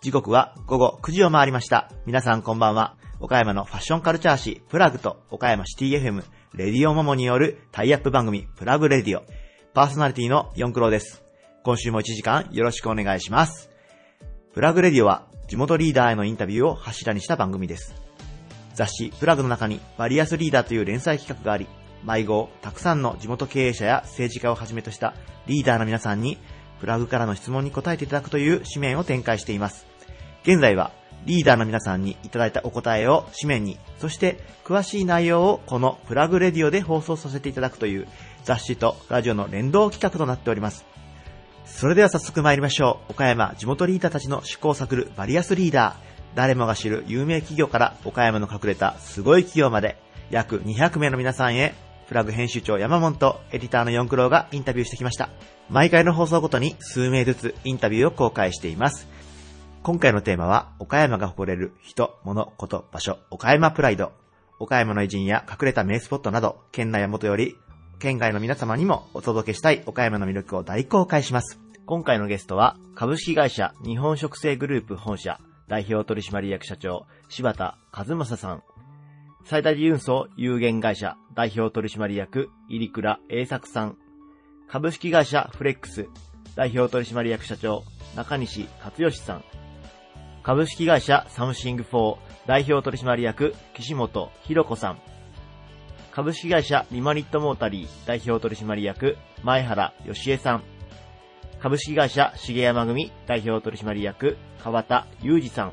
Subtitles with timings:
[0.00, 1.92] 時刻は午後9時を回りました。
[2.06, 2.96] 皆さんこんばんは。
[3.20, 9.22] 岡山のファッションカルチャー誌プラグと岡山シティ FM レディオモモによるタイアップ番組プラグレディオ。
[9.74, 11.22] パーソナリティのヨンクロです。
[11.62, 13.68] 今週も1時間よろしくお願いします。
[14.54, 17.94] プラグレディオは地元リーダーへのインタビューを柱にした番組です。
[18.72, 21.66] 雑誌プラグの中にバリアスリーダーという連載企画があり、
[22.06, 25.14] 毎号たくさんの地元経営者や政治家をはじめとした
[25.46, 26.38] リーダーの皆さんに
[26.80, 29.86] プラグからの質問に答えていただくという紙面を展開しています。
[30.44, 30.92] 現在は
[31.24, 38.06] リーダーの皆さんにいただいたお答えを紙面に、そして詳しい内容をこのプラグレディオで放送させていただくという
[38.44, 40.84] 雑誌とラジオの連動企画となっております。
[41.64, 43.12] それでは早速参りましょう。
[43.12, 46.06] 岡山地元リーダーたちの試行錯るバリアスリーダー。
[46.36, 49.96] 誰もが知る有名企業から岡山の隠れたすごい企業まで
[50.30, 51.74] 約200名の皆さんへ
[52.08, 55.28] プラグ編集長山本とエディターの四クロウがインタビューしてきました。
[55.68, 59.08] 毎回の放送ごとに数名ずつインタビューを公開しています。
[59.82, 64.12] 今回のテーマは、岡山が誇れる人、物、こと、場所、岡山プライド。
[64.58, 67.56] 岡山の偉人や隠れた名スポットなど、県内や元より、
[67.98, 71.58] 県外の皆様にもお届けしたい岡山の魅力を大公開します。
[71.86, 78.62] 今回のゲストは、株式会社日本食生グループ本社代表取締役社長、柴田和正さん。
[79.48, 83.96] 最大運送有限会社代表取締役、入倉栄作さん。
[84.66, 86.08] 株式会社フレックス
[86.56, 87.84] 代表取締役社長、
[88.16, 89.44] 中西克義さん。
[90.42, 92.16] 株式会社サムシング4
[92.48, 94.98] 代表取締役岸本博子さん。
[96.10, 100.64] 株式会社リマニットモータリー代表取締役前原義恵さん。
[101.60, 105.72] 株式会社重山組代表取締役川田裕二さん。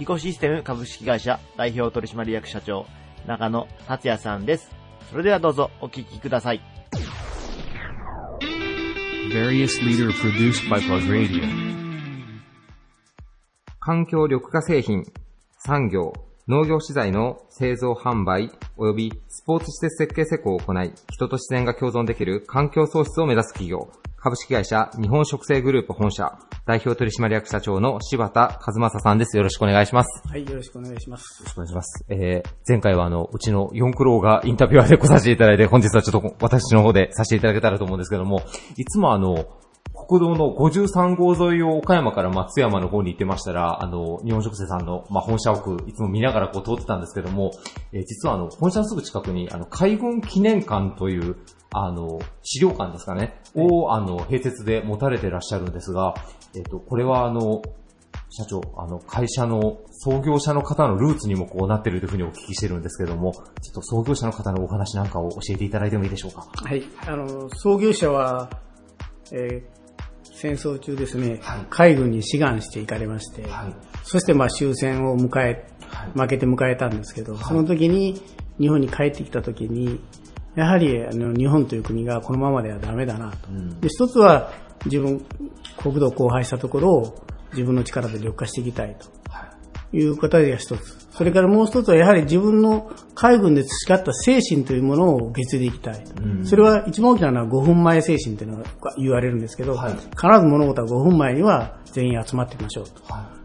[0.00, 2.86] ピコシステム株式会社代表取締役社長
[3.26, 4.70] 中野達也さんです。
[5.10, 6.62] それではどうぞお聞きください。
[13.78, 15.04] 環境緑化製品、
[15.58, 16.14] 産業、
[16.48, 23.90] 農業資材の製造販売及びスポーツ施設設計施工を行い、人と自然が共存できる環境創出を目指す企業、
[24.22, 29.38] 株式会社日本食生グループ本社、代表取締役社長の柴田和正さんです。
[29.38, 30.28] よろしくお願いします。
[30.28, 31.40] はい、よろしくお願いします。
[31.40, 32.04] よろしくお願いします。
[32.10, 38.42] えー、前回はあの、うちの四クローが インタビュアーで来させていただいて、本日はちょっと私の方でさせていただけたらと思うんですけども、
[38.76, 39.46] いつもあの、
[40.06, 47.52] 国道の53号沿いを岡山から松山の方に行ってましたら、あの、日本食生さんの、まあ、本社奥、いつも見ながらこう通ってたんですけども、
[47.94, 51.36] えー実はあの、本社のすぐ近くに、あの、海軍記念館という、
[51.72, 56.14] あの、資料館ですかね、を、あの、併設で持たれてらっしゃるんですが、
[56.54, 57.62] えっ、と、これはあの、
[58.32, 63.42] 社長、あの、会社の創業者の方のルーツにもこうなってるというふうにお聞きしてるんですけども、ちょっ
[63.74, 66.46] と創業者の方のお話なんかを教えていただいてもいいでしょうか？
[66.54, 68.50] はい、あの、創業者は、
[69.32, 69.80] えー
[70.32, 71.66] 戦争中ですね、はい。
[71.68, 73.74] 海軍に志願していかれまして、はい。
[74.04, 76.10] そしてまあ終戦を迎え、はい。
[76.14, 78.22] 負けて迎えたんですけど、その時に
[78.58, 80.00] 日本に帰ってきた時に、
[80.56, 83.48] やはりあの日本という国がこのままではダメだなと。
[83.80, 84.52] で一つは
[84.84, 85.24] 自分、
[85.76, 89.08] 国土を荒廃したところを自分の力で緑化していきたいと。
[89.92, 91.00] いうことが一つ。
[91.10, 96.04] それからもう一つはやはり自分の海軍で培った精神というものを受け継いでいきたい。
[96.44, 98.64] それは一番大きなのは5分前精神というのが
[98.96, 103.02] 言われるんですけど、はい必ず物事は5分前には全員集まってみましょうと。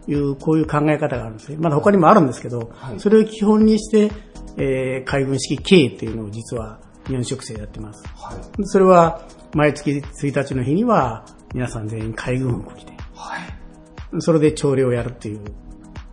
[0.08, 1.58] いう、こういう考え方があるんですね。
[1.58, 4.12] まだ他にもあるんですけど、はいそれを基本にして、
[4.56, 8.04] えー海軍式経営っていうのを実は日本食生やってます。
[8.14, 8.36] はい。
[8.64, 11.24] それは毎月1日の日には
[11.54, 14.20] 皆さん全員海軍服着て、はい。
[14.20, 15.40] それで朝礼をやるっていう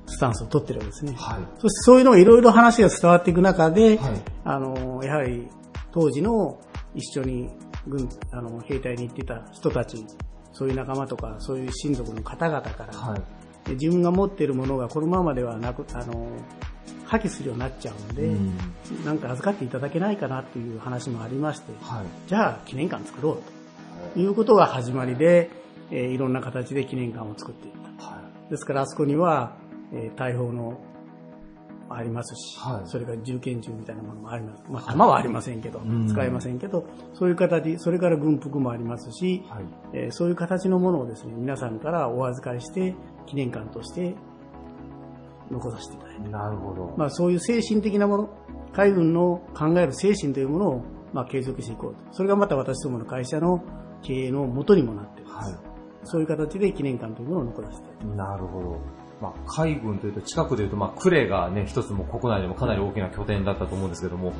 [0.08, 1.14] スタンスを取ってるわけですね。
[1.14, 1.40] はい。
[1.60, 5.48] そしてそういうのがいろいろ話が伝わっていく中で、はいあの、やはり
[5.92, 6.60] 当時の
[6.96, 7.50] 一緒に
[7.88, 10.06] 軍、あの、兵隊に行ってた人たち、
[10.54, 13.22] そういう仲間とか、そういう親族の方々から、はい。
[13.70, 16.28] で自分が持っているものがこのままではなく、あの、
[17.14, 18.58] 破棄するようになっちゃうので、うん
[19.06, 22.06] なんか預かっていただけないかなっていう話もありまして、はい。
[22.28, 25.50] じゃあ記念館作ろうということが始まりで、
[25.92, 28.04] えーいろんな形で記念館を作っていった。
[28.06, 28.20] は
[28.50, 29.56] ですからあそこには、
[29.94, 30.80] えー大砲の
[31.90, 34.64] ありますし、はいそれから銃拳銃みたいなものもあります。
[34.68, 39.64] まあ、弾はありませんけど、ん使えませんけど、そういう形、それから軍服もありますしい。、はい。
[39.94, 42.96] えーそういう形のものをですね、皆さんからお預かりして、
[43.28, 44.16] 記念館として
[45.52, 46.30] 残させていただいて。
[46.30, 46.94] なるほど。
[46.98, 48.30] まあ、そういう精神的なもの、
[48.74, 50.82] 海軍の考える精神というものを、
[51.14, 52.14] まあ、継続していこうと。
[52.14, 53.64] それがまた私どもの会社の
[54.02, 55.54] 経営の元にもなっています。
[55.54, 55.60] は
[56.06, 58.18] そういう形で記念館というものを残らせていただいてい。
[58.18, 58.80] なるほど。
[59.22, 64.34] まあ、海軍というと、近くでいうと、まあ、呉がね、一つも国内でもかなり大きな拠点だったと思うんですけども、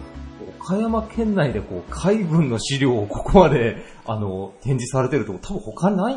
[0.64, 6.16] 岡山県内でこう、海軍の資料をここまで、あの、展示されてるとこ多分他ない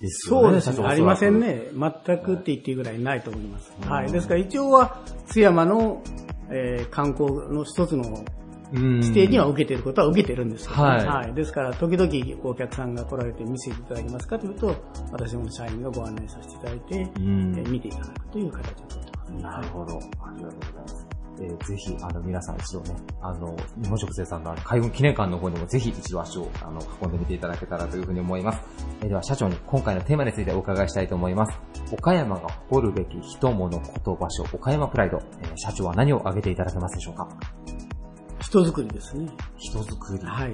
[0.00, 0.42] ですよね。
[0.42, 0.86] そうですね。
[0.86, 1.38] ありません。
[1.38, 1.68] ね。
[1.72, 3.72] 全くって言っていいぐらいないと思います。
[3.86, 4.10] はい。
[4.10, 6.02] ですから一応は津山の、
[6.50, 8.24] えー観光の一つの
[8.72, 9.00] うん。
[9.04, 14.74] 指定には受けてることは受けてるんですけど、はいですから、時々お客さんが来られて見せていただけますかというと、
[15.12, 19.32] 私どもの社員がご案内させていただいて、うんえー見ていただくという形をとってます。
[19.34, 19.94] なるほど。
[19.94, 19.98] あ
[20.36, 21.03] りがとうございます。
[21.40, 28.60] えーぜひ、あの、皆さん一度ね、あの、日本食生さんの海軍記念館の方にもぜひ一度足を、あの、運んでみていただけたらというふうに思います。
[29.02, 31.58] えーでは、社長に今回のテーマについてお伺いしたいと思います。
[31.92, 35.18] 岡山が誇るべき人物こと場所、岡山プライド。
[35.42, 37.28] えー社長は何を挙げていただけますでしょうか？
[38.40, 39.28] 人づくりですね。
[39.56, 40.24] 人づくり。
[40.24, 40.52] はい。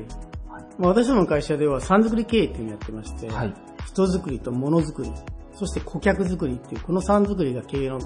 [0.79, 3.55] まあ、私どもの会社では、さんづくり経営っていうのをやってまして、はい。
[3.87, 5.13] 人づくりと物づくり、
[5.55, 7.99] そして顧客づくりっていう、この3づくりが経営の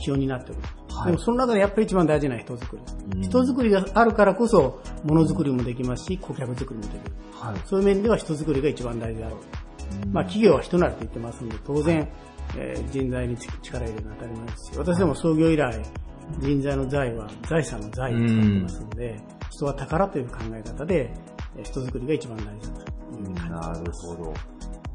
[0.00, 0.74] 基本になっております。
[1.02, 2.82] はいでもその中でやっぱり一番大事な人づくり。
[3.16, 7.00] うん人づくりがあるからこそ、物づくりもできますし、顧客づくりもできる。
[7.32, 7.60] はい。
[7.66, 9.40] そういう面では人づくりが一番大事だろう。
[10.12, 12.08] まあ企業は人なりと言ってますんで、当然、
[12.56, 15.82] えー人材にち力入れるのは当たり前ですし、私ども創業以来、
[16.40, 19.20] 人材の財は財産の財と言ってますので、
[19.50, 21.12] 人は宝という考え方で、
[21.56, 24.06] えー人づくりが一番大事だという感じです。
[24.06, 24.34] なるほど。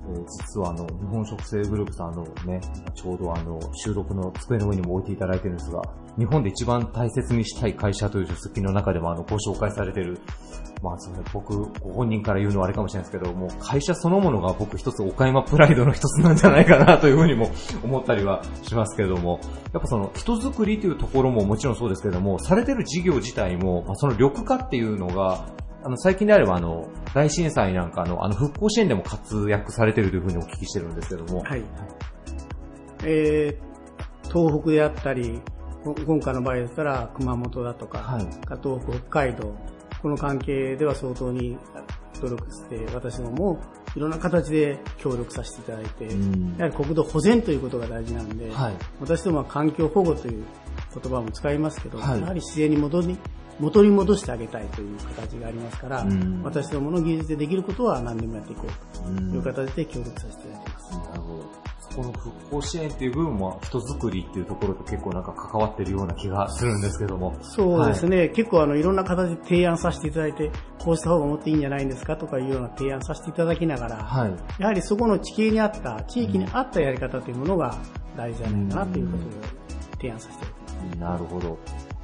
[0.09, 2.62] え実はあの、日本食生グループさんのね、
[2.95, 5.81] ちょうどあの、収録の机の上にも置いていただいてるんですが、
[6.18, 10.19] 日本で一番大切にしたい会社という書籍の中でもあの、ご紹介されてる、
[10.81, 17.50] まあ、その僕、ご本人から言うのはあれかもしれないですけど、もう会社そのものが僕一つ岡山プライドの一つなんじゃないかなというふうにも
[17.83, 19.39] 思ったりはしますけれども、
[19.74, 25.45] やっぱその人づくりというところももちろんそうですけども、されてる事業自体も、まあ、その緑化っていうのが、
[25.88, 31.42] あの、最近であれば、あの、大震災なんかの、あの、復興支援でも活躍されてるというふうにお聞きしてるんですけども。
[31.44, 31.63] はい。
[33.06, 33.68] えー
[34.30, 35.39] 東北であったり、
[35.86, 38.25] こ今回の場合だったら熊本だとか、はい
[38.62, 39.56] 東北、北海道、
[40.01, 41.57] この関係では相当に
[42.22, 43.60] 努力して、私どもも
[43.95, 50.44] いろんな形で協力させていただいて、うんやはり国土保全ということが大事なんで、はい私どもは環境保護という
[51.01, 53.18] 言葉も使いますけど、はいやはり自然に戻り、
[53.59, 60.98] 元に戻してあげたいという形がありますから、うん私どもの技術でできることは何でもやっていこうとうんいう形で協力させていただいています。
[60.98, 61.68] なるほど。
[61.80, 67.36] そこの復興支援っていう部分も人づくりっていうところと結構なんか関わってるような気がするんですけども。
[67.42, 74.33] そうですね、結構あのいろんな形で提案させていただいて、こうした方がもっといいんじゃないんですかとかいうような提案させていただきながら、はい。
[74.59, 77.75] やはりそこの地形に合った、地域に合ったやり方というものが
[78.15, 79.31] 大事じゃないかなということで
[79.94, 80.98] 提案させていただきます。
[80.98, 81.57] なるほど。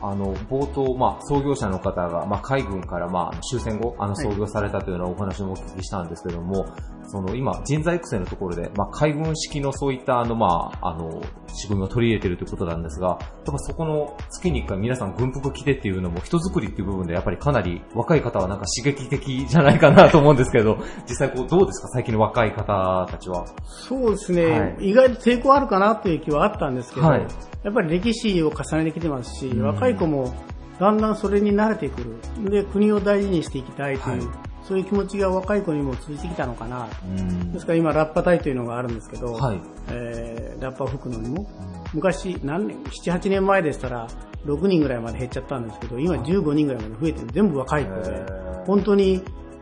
[0.04, 4.26] あの、冒頭、まあ、創業者の方が、まあ、海軍から、まあ、終戦後、あの、はい。
[4.26, 6.66] 創業されたというようなお話もお聞きしたんですけども、
[7.06, 20.78] その、今、人材育成のところで、まあ、海軍式のそういった、あの、まあ、あの、仕組みを取り入れているということなんですが、やっぱそこの月に一回皆さん軍服着てっていうのも人づくりっていう部分でやっぱりかなり若い方はなんか刺激的じゃないかなと思うんですけど、
[21.08, 21.90] 実際こうどうですか？
[21.90, 23.46] 最近の若い方たちは。
[23.66, 24.90] そうですね、はい。
[24.90, 27.22] 意外と抵抗あるかなという気はあったんですけど、はい。
[27.64, 29.64] やっぱり歴史を重ねてきてますし、うん。
[29.64, 30.34] 若い子も
[30.80, 32.50] だんだんそれに慣れてくる。
[32.50, 36.88] で、国を大事にしていきたいという、はいそういう気持ちが若い子にも通じてきたのかな。
[37.06, 37.52] うん。
[37.52, 39.62] ですから今、ラッパ隊というのがあるんですけど、はい。
[39.90, 41.46] えーラッパを吹くのにも、
[41.94, 44.08] 昔、何年、7、8年前でしたら、
[44.46, 47.28] 6人ぐらいまで減っちゃったんですけど、今15人ぐらいまで増えてる。
[47.34, 48.26] 全部若い子で
[48.66, 49.22] 本当に、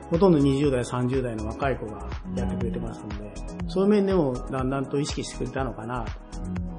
[0.10, 3.34] ほとんど20代、30代の若い子がやってくれてますので、
[3.68, 6.06] そういう面でもだんだんと意識してくれたのかな、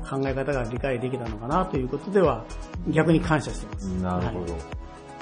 [0.09, 2.45] 考え方が理解できたのかなということでは、
[2.88, 3.87] 逆に感謝してます。
[4.02, 4.52] なるほど。
[4.52, 4.62] はい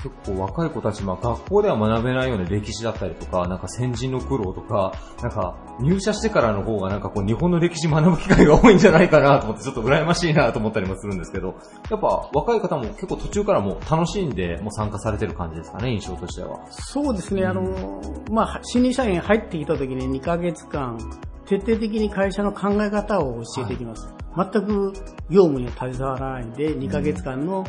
[0.03, 4.93] 結構若い子たち、まあ学校では学べないような歴史だったりとか、なんか先人の苦労とか、
[5.23, 11.55] なんか入社してからの方がなんかこう日本の歴史学ぶ機会が多いんじゃないかなと思ってちょっと羨ましいなと思ったりもするんですけど、
[11.91, 16.61] やっぱ若い方も結構途中からもう楽しんでもう参加されてる感じですかね、印象としては。
[16.71, 20.99] そうですね、あの、まあ、新入社員入ってきた時に2ヶ月間、
[21.47, 24.15] 徹底的に会社の考え方を教えていきます。
[24.37, 24.93] 全く
[25.29, 27.65] 業務には携わらないで、2ヶ月間の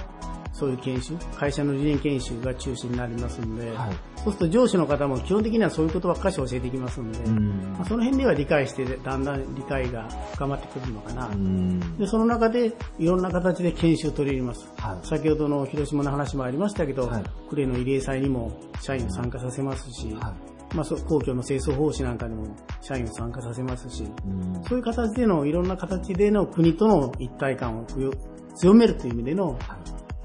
[0.53, 3.89] そういう研修、会社の理念研修が中心になりますので、はい。
[4.23, 7.73] そうすると上司の方も基本的にはそういうことばっかり教えていきますので、うん。
[7.73, 11.27] まあ、その辺では理解して、だんだん理解が深まってくるのかな。
[11.27, 11.97] うん。
[11.97, 14.67] で、その中でいろんな形で研修を取り入れます。
[14.77, 15.07] はい。
[15.07, 17.23] 先ほどの広島の話もありましたけど、はい。
[17.49, 20.33] 呉の慰霊祭にも社員を参加させますし、は
[20.75, 24.63] まあ、公共の清掃奉仕なんかにも社員を参加させますし、うん。
[24.63, 28.11] そういう形でのいろんな形での国との一体感を強
[28.55, 29.57] 強めるという意味での、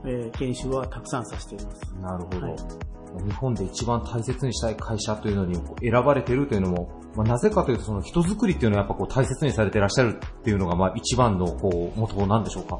[0.06, 1.94] えー研修はたくさんさせています。
[2.00, 2.46] なるほど。
[2.46, 2.56] はい
[3.24, 12.78] 日本で一番大切にしたい会社というのに選ばれているというのも、まあ、なぜかというとその人づくりっていうのはやっぱこう大切にされていらっしゃるっていうのがまあ一番のこう元なんでしょうか？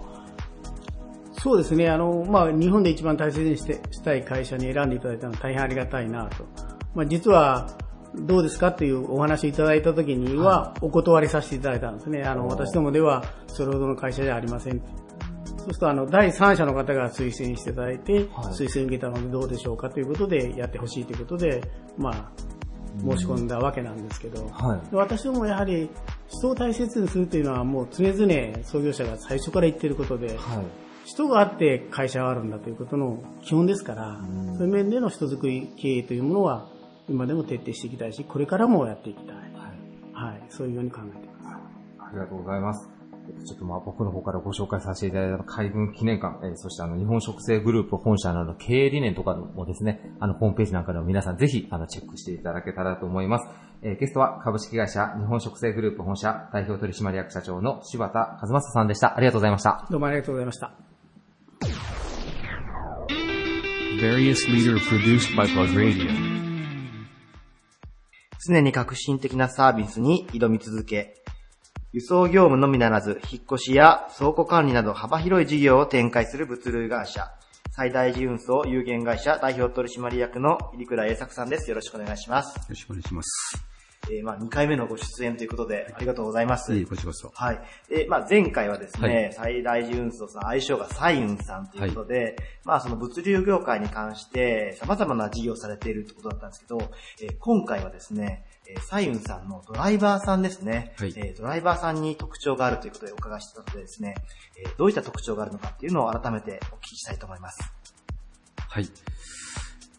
[1.39, 6.45] そうですね、あの、まあ、日本で一番大切にしてしたい会社に選んでいただいたのは大変ありがたいなと。
[6.95, 7.71] まあ、実は、
[8.15, 12.25] どうですかっていうお話いただいたときには、お断りさせていただいたんですね。
[12.25, 14.83] あの、私どもでは、それほどの会社じゃありません。
[15.67, 18.21] そうすると、あの、第三者の方が推薦していただいて、
[18.53, 21.61] 推薦受けたのでどうでしょうかということで、やってほしいということで、
[21.99, 22.31] まあ、
[23.01, 24.81] 申し込んだわけなんですけど、はい。
[24.93, 25.91] 私どもやはり
[26.29, 30.37] 人を大切にするというのはもう常々創業者が最初から言っていることで、はい。
[31.05, 34.21] 人があって会社があるんだということの基本ですから、
[34.57, 36.69] そういう面での人づくり経営というものは
[37.09, 39.37] 今でも徹底していきたいし、これからもやっていきたい。
[40.13, 40.43] はい。
[40.49, 41.57] そういうように考えています。
[41.99, 42.96] ありがとうございます。
[43.29, 53.49] えっとちょっとまあ僕の方からご紹介させていただいた海軍記念館、えーそしてあの日本食製グループ本社などの経営理念とかもですね、あのホームページなんかでも皆さんぜひあのチェックしていただけたらと思います。
[53.83, 59.17] えーゲストは株式会社日本食製グループ本社代表取締役社長の柴田和正さんでした。
[59.17, 59.87] ありがとうございました。
[59.91, 60.73] どうもありがとうございました。
[64.01, 66.37] Various leader produced by Plug Radio.
[68.47, 71.15] 常に革新的なサービスに挑み続け、
[71.97, 77.31] 輸送業務のみならず、引っ越しや倉庫管理など幅広い事業を展開する物流会社、
[77.71, 81.71] 最大寺運送有限会社代表取締役の入倉栄作さんです。
[81.71, 82.55] よろしくお願いします。
[82.55, 83.67] よろしくお願いします。
[84.11, 86.77] えーまあ、2回目のご出演ということで、ありがとうございます。
[86.77, 87.33] いい、こちらこそ。
[87.35, 87.61] はい。
[87.89, 96.79] で、まあ、前回はですね、はい最大寺運送さん、愛称がサイウンさんということで、まあ、その物流業界に関して様々な事業をされているってことだったんですけど、
[97.23, 104.15] えー今回はですね、えーサイウンさんのドライバーさんですね、はいえードライバーさんに特徴があるということでお伺いしてたのでですね、
[104.65, 107.59] えーどういった特徴があるのかっていうのを改めてお聞きしたいと思います。
[108.69, 108.89] はい。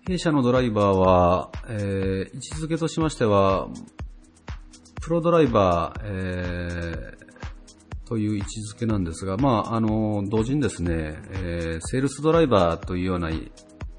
[0.08, 3.68] 弊社のドライバーは、えー位置づけとしましては、
[5.02, 7.28] プロドライバー、えー
[8.06, 13.30] という位置づけなんですが、まあ、あの、同時にですね、えーセールスドライバーというような、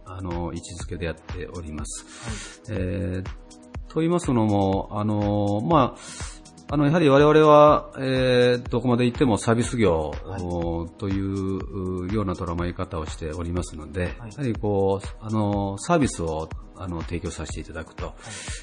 [0.06, 2.62] あの、位置づけでやっております。
[2.70, 3.47] えー
[3.88, 5.98] と言いますのも、あの、まあ、
[6.70, 18.12] あの、やはり我々は、えーどこまで行ってもサービス業、おといううような捉まえ方をしておりますので、やはりこう、あの、サービスを、あの、提供させていただくと、っ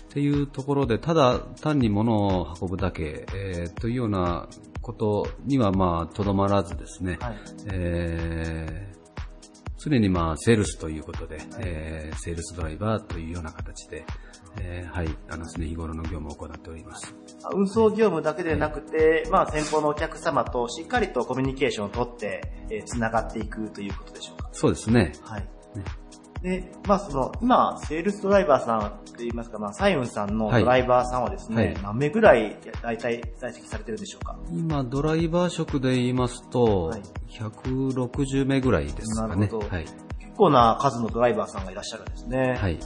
[0.10, 4.48] ていうところで、ただ単に物を運ぶだけ、えーというような
[4.82, 7.38] ことには、まあ、とどまらずですね、はい。
[7.72, 8.96] えー
[9.78, 14.04] 常にまあ、セールスということで、えーセールスドライバーというような形で、
[14.60, 17.16] えーはい、あの、常日頃の業務を行っております。
[17.54, 24.50] 運送業務だけでなくて、まあ、先方のお客様としっかりとコミュニケーションを取って、えー、繋がっていくということでしょうか。
[24.52, 25.14] そうですね。
[25.22, 25.48] はい。
[26.42, 34.38] で、まあその、今、セールスドライバーさんって言いますか、まあ、サイウンさんのはいドライバーさんはですね、はい何名ぐらい大体在籍されてるんでしょうか？
[34.52, 39.36] 今、ドライバー職で言いますと、はい160名ぐらいですかね。
[39.36, 39.86] なるほどはい。
[40.20, 42.58] 結構な数のドライバーさんがいらっしゃるんですね。
[42.60, 42.80] はい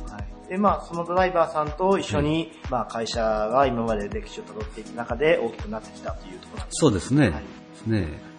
[0.49, 7.29] で、まあ、そのドライバーさんと一緒に、まあ、会社が今まで歴史をたどっていく中で大きくなってきたというところなんですそうですね。
[7.29, 7.43] はい
[7.87, 8.29] ね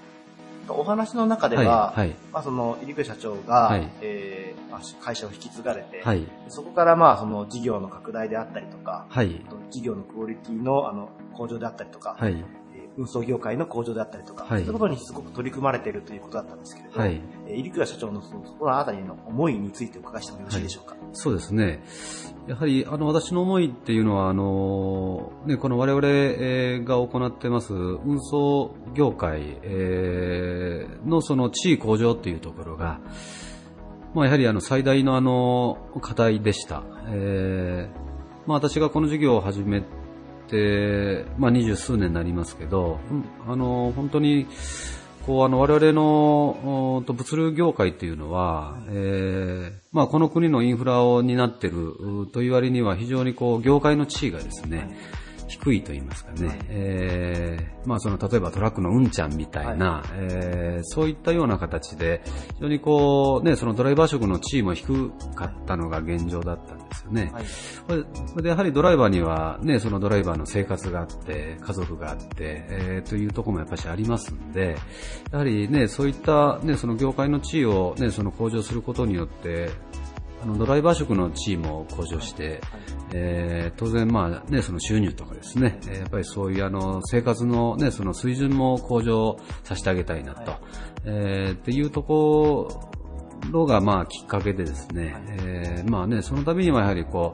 [0.73, 6.25] お話の中では、はいはいまあ、その、入口社長が、はいえーまあ、会社を引き継がれて、はい。
[6.49, 9.45] そこからまあ、その事業の拡大であったりとか、はい。
[9.71, 12.45] 事業のクオリティのあの向上であったりとか、はい。
[12.97, 20.97] えー運送業界の向上であったりとか、はいそういうことにすごく取り組まれているということだったんですけれど、はいえー入倉社長のそのそこのあたりの思いについてお伺いしてもよろしいでしょうか。
[21.13, 21.83] そうですね。
[22.47, 33.01] やはり、あの、私の思いっていうのは、あの、ね、この我々えーが行ってます運送業界、えーのその地位向上っていうところが、
[34.15, 36.83] まあ、やはりあの、最大のあの、課題でした。
[37.09, 38.01] えー
[38.47, 40.00] まあ、私がこの事業を始めて、
[41.39, 43.25] まあ、二十数年になりますけど、うん。
[43.47, 44.47] あの、本当に、
[45.27, 54.97] こう、あの、我々の、物流業界っていうのは、えーまあ、この国のインフラを担ってるうという割には非常にこう、業界の地位がですね、
[55.51, 62.23] 低いと言いますかね、えーまあ、その、例えばトラックのうんちゃんみたいな、えーそういったような形で、
[62.55, 67.31] 非常にこう、ね、そのドライバー職の地位も低かったのが現状だったんですよね。
[67.33, 67.45] はい。
[67.87, 74.77] これそれでやはりドライバーにはね、そのドライバーの生活があって、家族があって、えーというところもやっぱしありますんで、
[75.33, 79.71] やはりね、そういったね、その業界の地位をね、その向上することによって、
[80.43, 82.61] あのドライバー職の地位も向上して、
[83.13, 90.55] えー当然まあね、その収入とかですね、えーやっぱりそういうあの生活のね、その水準も向上させてあげたいなと、
[91.05, 92.69] えーっていうとこ
[93.51, 97.33] ろがまあきっかけでですね、えーまあね、そのためにはやはりこ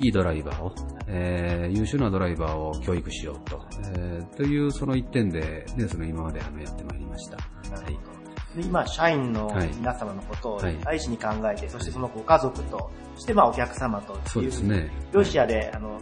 [0.00, 0.72] う、いいドライバーを、
[1.06, 7.36] えー優秀なドライバーを教育しようと、えーというその一点で、ね、その今まであのやってまいりました。
[7.36, 8.17] はい。
[8.58, 9.68] で今、社員のはい。
[9.76, 10.76] 皆様のことをはい。
[10.84, 14.90] 大事に考えて、そしてそのご家族と、そしてまあお客様とそういうですね。
[15.12, 16.00] ロシアで、あの、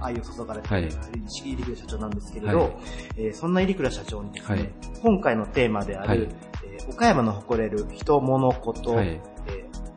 [0.00, 0.70] 愛を注がれてい。
[0.70, 0.90] るはい
[1.26, 2.72] 入倉社長なんですけれど、はい。
[3.16, 4.72] えーそんな入倉社長にですね、はい。
[5.00, 6.18] 今回のテーマである、はい。
[6.64, 9.08] えー岡山の誇れる人物こと、はい。
[9.08, 9.20] え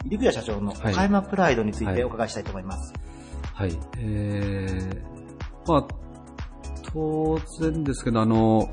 [0.03, 0.93] ー入倉社長のはい。
[0.93, 1.95] 岡山プライドについはい。
[1.95, 2.93] てお伺いしたいと思います。
[3.53, 3.71] はい。
[3.97, 5.01] えー、
[5.71, 5.87] まあ、
[6.93, 8.69] 当然ですけど、あの、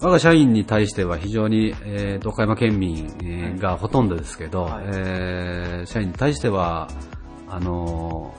[0.00, 4.84] 我が社員に対しては非常に、えー、岡山県民、えーがほとんどですけど、はい。
[4.86, 6.88] えー社員に対しては、
[7.48, 8.34] あの、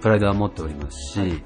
[0.00, 1.42] プライドは持っておりますし、はい。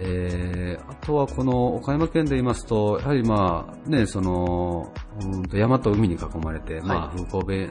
[0.00, 7.68] えーあとはこの岡山県で言いますと、やはりまあね、その、うんと山と海に囲まれて、まあ風光明、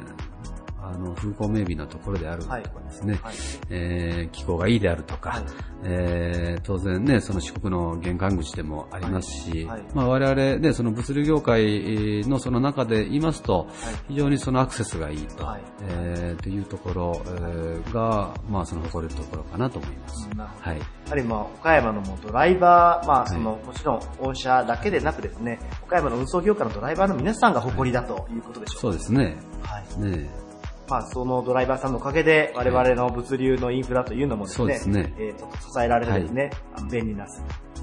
[0.90, 3.36] あの、風光明媚なところであるとかですね、はい。
[3.70, 5.44] えー気候がいいであるとか、はい。
[5.84, 13.68] えー当然ね、その四国の玄関口でもありますし、まあ我々ね、その物流業界のその中で言いますと、
[14.08, 15.62] 非常にそのアクセスがいいと、はい。
[15.90, 20.30] えーというところ、えーが、まあその誇れるところかなと思います。
[20.38, 20.78] はい。
[20.78, 23.28] やはりまあ、岡山のもうドライバー、まあ、い。
[23.30, 28.82] その、もちろん、御社だけでなくですね、岡山の運送業界のドライバーの皆さんが誇りだということでしょうか。
[28.82, 29.38] そうですね。
[29.64, 30.02] はい。
[30.02, 30.47] ね
[30.90, 37.26] まあ、そのドライバーさんのおかげで、我々の物流のインフラというのもですね、そうですねえーちょっと支えられてですね、あの便利な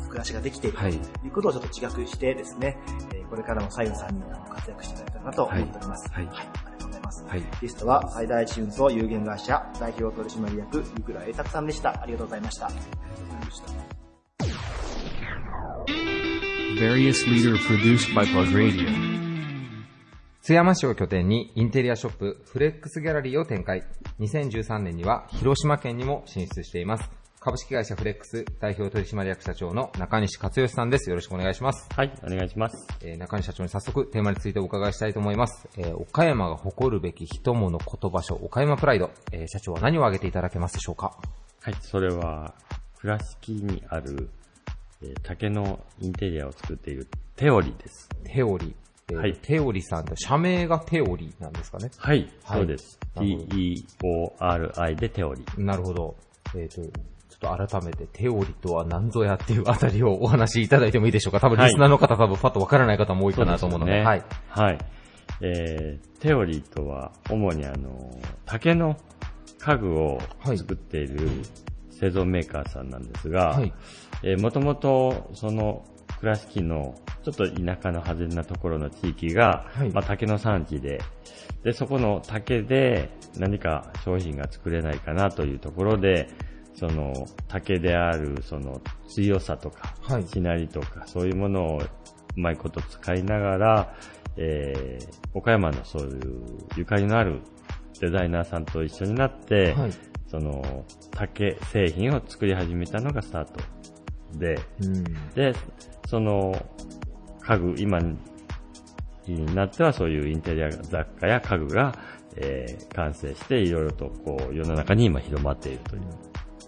[0.08, 2.78] 暮らしができているとはいいうことをちょっと自覚してですね、
[3.14, 6.12] えーこれからも西園さんにあの活躍していただけたらなと思っております。
[6.12, 6.42] はいありが
[6.78, 7.24] とうございます。
[7.26, 7.42] はい。
[7.60, 12.00] ゲストは最大一運送有限会社代表取締役、三倉栄作さんでした。
[12.00, 12.70] ありがとうございました。
[16.78, 19.23] Various leader produced by Plug Radio.
[20.44, 23.82] 津山市を拠点にインテリアショップフレックスギャラリーを展開。
[24.20, 27.10] 2013年には広島県にも進出しています。
[27.40, 31.08] 株式会社フレックス代表取締役社長の中西克義さんです。
[31.08, 31.88] よろしくお願いします。
[31.96, 32.86] はい、お願いします。
[33.02, 35.66] えー中西社長に早速テーマについてお伺いしたいと思います。
[35.78, 39.10] えー岡山が誇るべき人物言葉書、岡山プライド。
[39.32, 41.16] えー社長は何を挙げていただけますでしょうか？
[41.62, 42.52] はい、それは、
[42.98, 44.28] 倉敷にある、
[45.00, 48.10] えー竹のインテリアを作っているテオリです。
[48.24, 48.76] テオリ。
[49.14, 52.98] えーはいテオリさんと社名がテオリなんですかねはい、はいそうです。
[53.18, 55.44] T-E-O-R-I でテオリ。
[55.58, 56.16] なるほど。
[56.56, 64.02] えっ、と、ちょっと改めて、テオリとは何ぞやっていうあたりをお話しいただいてもいいでしょうか多分はいリスナーの方多分パッとわからない方も多いかなと思うので。
[64.02, 64.24] はい。
[64.48, 64.78] はい。
[65.40, 68.96] えー、テオリとは、主にあの、竹の
[69.58, 70.20] 家具を
[70.56, 71.28] 作っている
[71.90, 73.72] 製造メーカーさんなんですが、はい。
[74.22, 75.84] えー、もともと、その、
[76.24, 81.00] 倉敷の、ちょっと田舎の外れなところの地域が、はいまあ、竹の産地で、
[81.62, 86.28] で、そこの竹で何か商品が作れないかなというところで、
[86.74, 93.94] その、竹である、その、強さとか、はいしなりとか、そういうものをうまいこと使いながら、
[94.36, 96.42] えー、岡山のそういう
[96.76, 97.40] ゆかりのある
[98.00, 99.92] デザイナーさんと一緒になって、はい。
[100.26, 103.60] その、竹製品を作り始めたのがスタート
[104.38, 105.04] で、うん。
[105.34, 105.54] で、
[106.06, 106.54] その、
[107.40, 108.00] 家具、今
[109.26, 111.94] になってはそういうインテリア雑貨や家具が、
[112.36, 116.02] えー完成して、いろいろとこう、世の中に今広まっているという、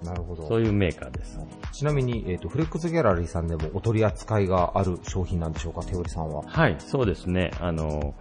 [0.04, 0.46] なるほど。
[0.46, 1.38] そういうメーカーです。
[1.72, 6.42] ちなみに、えっ、と、フレックスギャラリーさんでもお取り扱いがある商品なんでしょうか、テオリさんは。
[6.46, 7.50] はい、そうですね。
[7.60, 8.14] あの、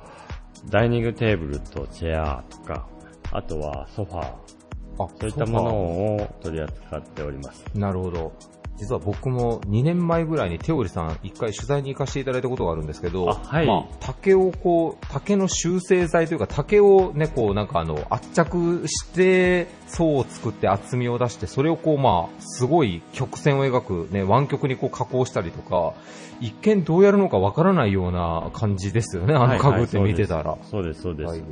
[0.69, 2.87] ダイニングテーブルとチェアとか、
[3.31, 5.75] あとはソファー、あ、そういったもの
[6.15, 7.65] を取り扱っております。
[7.73, 8.33] なるほど。
[8.77, 13.65] 実は僕も2年前ぐらいにテオリさん一回取材に行かせていただいたことがあるんですけど、あはい。
[13.65, 25.93] まあ、竹をこう、竹の修正剤というか竹をね、こうなんかあの、圧着して層を作って厚みを出して、それをこうまあ、すごい曲線を描くね、湾曲にこう加工したりとか、
[26.41, 30.57] 一見どうやるのかわからないような感じですよね、あの家具って見てたら。
[30.63, 31.43] そうです、そうです。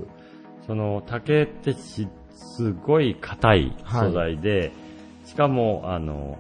[0.67, 4.71] その竹ってしすごい硬い素材で、
[5.25, 6.37] しかも、あの、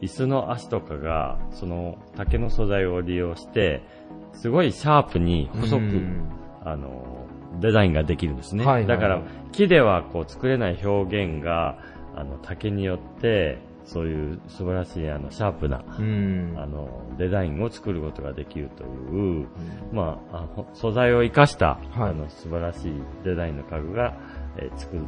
[0.00, 3.82] 椅子の足とかが、その竹の素材を利用して、
[4.32, 6.28] すごいシャープに細く、うん。
[6.64, 7.26] あの、
[7.60, 8.64] デザインができるんですね。
[8.64, 8.86] はいはい。
[8.86, 11.78] だから、木ではこう作れない表現が、
[12.14, 16.54] あの、竹によって、そういう素晴らしい、あの、シャープな、うん。
[16.56, 19.46] あの、デザインを作ることができるという、
[19.92, 22.10] まあ、あほ素材を生かした、はい。
[22.10, 22.92] あの、素晴らしい
[23.24, 24.14] デザインの家具が、
[24.58, 25.02] えー作る、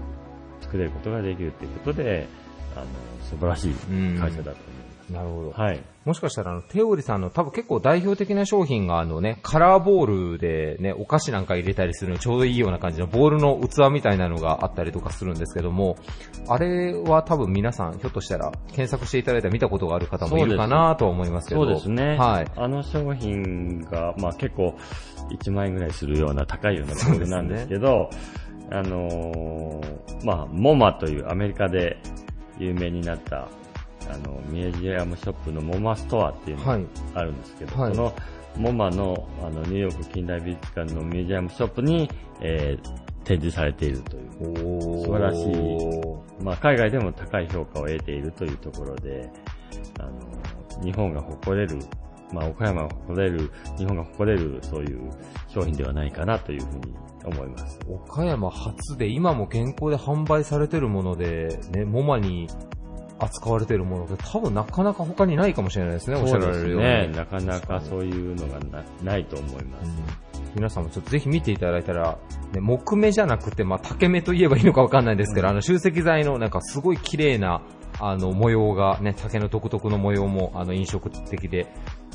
[0.61, 2.27] 作作れることができるということで、
[2.77, 2.87] あの、
[3.29, 3.75] 素晴らしい
[4.19, 4.70] 会社だと。
[5.11, 5.51] なるほど。
[5.51, 5.81] はい。
[6.05, 15.97] もしかしたら、あの、手織さんの多分結構代表的な商品が、あのね、カラーボールでね、お菓子なんか入れたりするのにちょうどいいような感じのボールの器みたいなのがあったりとかするんですけども、
[16.49, 21.65] あれは多分皆さん、ひょっとしたら検索していただいたら見たことがある方もいるかなとは思いますけど。
[21.65, 22.17] そうですね。
[22.17, 22.47] はい。
[22.57, 24.77] あの商品が、まあ結構
[25.31, 28.11] 1万円ぐらいするような高いようなボールなんですけど、
[28.73, 31.99] あのーまあ、モマというアメリカで
[32.59, 33.49] 有名になった、
[34.13, 36.87] あの、ミュージアムショップのモマストアっていうのがはい。
[37.15, 38.13] あるんですけど、はいその
[38.57, 44.77] モマのあのニューヨーク近代美術館のミュージアムショップに、えー展示されているという。
[44.79, 49.31] お素晴らしいまあ、海外でも高い評価を得ているというところで、
[50.01, 51.79] あの、日本が誇れる、
[52.33, 55.11] まあ、岡山が誇れる、日本が誇れる、そういう
[55.49, 56.95] 商品ではないかなというふうに
[57.25, 57.79] 思います。
[57.89, 62.49] 岡山初で今も現行で販売されてるもので、ね、モマに
[63.21, 66.87] 扱われてるもので多分なかなか他にないかもしれないですね、おっしゃられるように。
[66.87, 67.09] ね。
[67.15, 69.89] なかなかそういうのがなないと思います。
[69.89, 72.19] うん皆さんもちょっとぜひ見ていただいたら、
[72.53, 77.63] ね、木目じゃなくて、まあ、竹目と言えばいいのかわかんないですけど、あの、集積材のなんかすごい綺麗な、
[78.01, 81.69] あの、模様がね、竹の独特の模様も、あの、印象的で、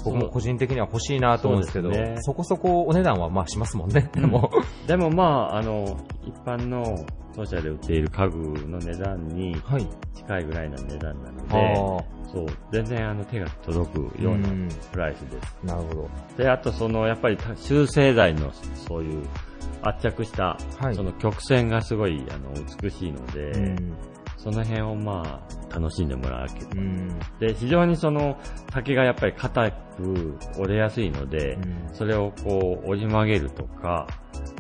[0.06, 4.52] 僕も個人的には欲しいなと思うんですけど、そねこそこお値段はまあしますもんね、でも。
[4.88, 9.88] でもまあ、あの、一般の当社で売っている家具の値段にはい。
[10.16, 15.58] 近いぐらいの値段なのあで、そう、全然あの手が届くようなうんプライスです。
[15.64, 16.10] あ、なるほど。
[16.38, 19.24] で、あとその、やっぱりた修正剤のそういう
[19.84, 23.94] 圧着した、はいその曲線がすごいあの美しいので、うん。
[24.46, 27.20] その辺をまあ楽しんでもらうわけでうん。
[27.40, 28.38] で、非常にその
[28.70, 34.06] 竹がやっぱり硬く折れやすいので、うんそれをこう折り曲げるとか、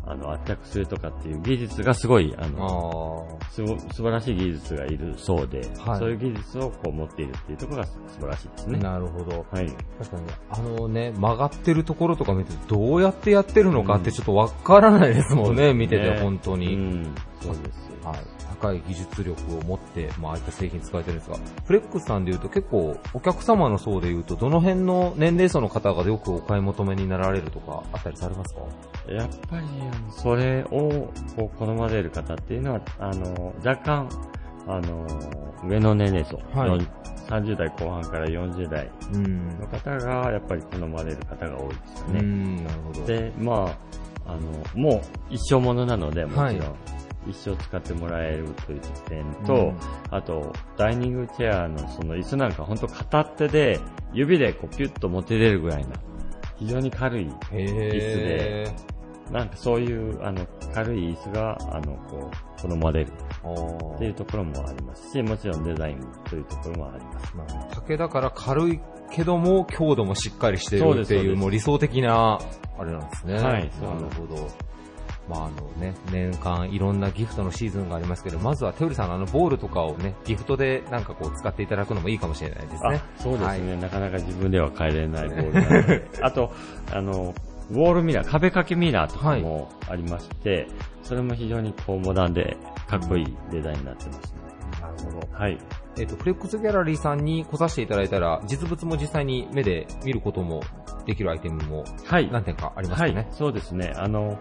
[0.07, 8.79] あの圧着するとかっていう技術がすごい、あの、あすご素晴らしい技術がいるそうで、はいそういう技術をこう持っているっていうところが素晴らしいですあ、ね。
[8.79, 9.45] なるほど。
[9.51, 9.67] はい。
[9.99, 16.73] 確かに、あのね、曲がってるところとか見て、どうやってやってるのかってちょっとわからないですもんね、見てて、本当うに。
[16.75, 17.91] ん、そうです。
[18.03, 18.34] はい。
[18.65, 28.61] 高い技術力を持って、まあ、ああいった製品使われてるんですが、フレックスさんで言うと結構、お客様の層で言うと、どの辺の年齢層の方がよくお買い求めになられるとか、あったりされますか？
[29.11, 29.65] やっぱり、
[30.11, 34.09] それをこう好まれる方っていうのは、あの、若干、
[34.67, 35.05] あの、
[35.63, 36.69] 上の年齢層、はい。
[36.69, 36.79] の
[37.27, 39.59] 30代後半から40代うん。
[39.59, 42.19] の方が、やっぱり好まれる方が多いですよね。
[42.19, 43.05] うん、なるほど。
[43.05, 43.53] で、ま
[44.25, 44.39] あ、あの、
[44.75, 46.61] もう一生ものなので、もちろん、はい
[47.27, 49.77] 一生使ってもらえるという点と、うん
[50.11, 53.79] あと、ダイニングチェアのその椅子なんか本当片手で、
[54.13, 55.95] 指でこうピュッと持てれるぐらいな、
[56.57, 58.65] 非常に軽いへ
[59.31, 63.95] なんかそういう、あの、軽い椅子が、あの、こう、好まれるー。
[63.95, 67.35] っていうところもありますし、もちろんデザインというところもあります。
[67.35, 68.79] まあ竹だから軽い
[69.11, 72.39] けども、強度もしっかりしてるっていう、もう理想的な、
[72.77, 73.33] あれなんですね。
[73.35, 73.69] はいなる
[74.15, 74.47] ほど。
[75.27, 83.01] まああのね、年間いろんなギフトのシーズンがありますけど、まずは手売さんのあのボールとかをね、ギフトでなんかこう使っていただくのもいいかもしれないですね。
[83.17, 86.07] あそうですはいね、なかなか自分では変えれないボールなので。
[86.21, 86.51] あと、
[86.91, 87.33] あの、
[87.71, 90.67] ウォールミラー、壁掛けミラーとかもありまして、
[91.01, 92.57] それも非常にこうモダンで
[92.87, 94.39] かっこいいデザインになってますね。
[94.81, 95.27] なるほど。
[95.31, 95.57] はい。
[95.97, 100.61] えっ、と、フレックスギャラリーさんに来させていただいたら、実物も実際に目で見ることも
[101.05, 102.29] できるアイテムもはい。
[102.31, 103.27] 何点かありますはい。
[103.31, 103.93] そうですね。
[103.95, 104.37] あの、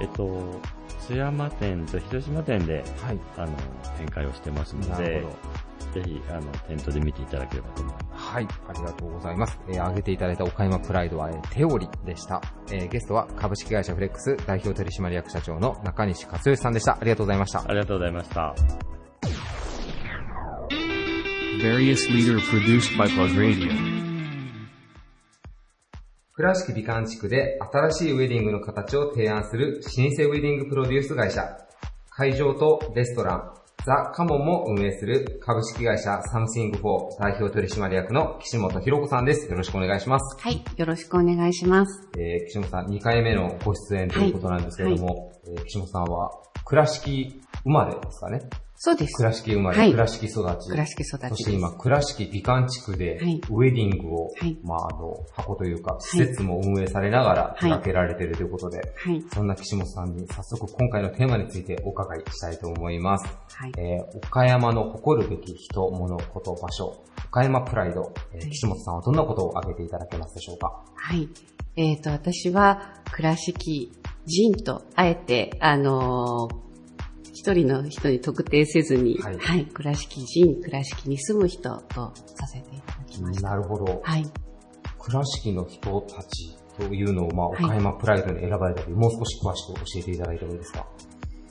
[0.00, 0.60] えっと、
[1.00, 3.18] 津山店と広島店で、はい。
[3.36, 3.52] あの、
[3.98, 6.02] 展開をしてますのなるでほ、ど。
[6.02, 8.06] ぜひ、あの、店頭で見ていただければと思います。
[8.12, 9.58] はい、ありがとうございます。
[9.68, 12.42] えー、挙げていただいた岡山プライドは、えーテオリでした。
[12.72, 16.98] えーゲストは株式会社フレックス代表取締役社長の中西克義さんでした。
[17.00, 17.60] ありがとうございました。
[17.60, 18.95] ありがとうございました。
[21.62, 23.72] Various leader produced by Plug Radio.
[26.34, 31.42] 倉敷美観地区で新しいウェディングの形を提案する老舗ウェディングプロデュース会社。
[32.10, 33.50] 会場とレストラン、
[33.86, 39.48] ザ・カモンも運営する株式会社サムシング4代表取締役の岸本博子さんです。
[39.50, 40.36] よろしくお願いします。
[40.42, 42.08] はい、よろしくお願いします。
[42.18, 46.30] えー岸本さん2回目のご出演ということなんですけれども、えー岸本さんは
[46.64, 48.40] 倉敷生まれですかね
[48.78, 49.16] そうです。
[49.16, 50.68] 倉敷生まれ、はい倉敷育ち。
[50.68, 59.24] 倉敷育ちそして今、倉敷美観地区で、はいウェディングを、はいまあ、あの、箱というか、施設も運営されながら手掛けられているということで、はい。
[59.32, 63.26] そんな岸本さんに早速今回のテーマについてお伺いしたいと思います。
[63.54, 63.72] はい。
[63.78, 70.84] えー岡山の誇るべき人、物、こと、場所、岡山プライド、えー岸本さんはどんなことを挙げていただけますでしょうか？
[70.94, 71.26] はい。
[71.76, 73.90] えっ、と、私は倉敷
[74.26, 76.65] 人と、あえて、あのー
[77.54, 83.50] 人の人に特定せずに、ははいい、倉敷人、倉敷に住む人とさせていただきました。
[83.50, 84.00] なるほど。
[84.02, 84.26] はい。
[84.98, 90.86] 倉敷の人たちというのを、まあ、はい岡山プライドに選ばれたり、もう少し詳しく教えていただいてもいいですか？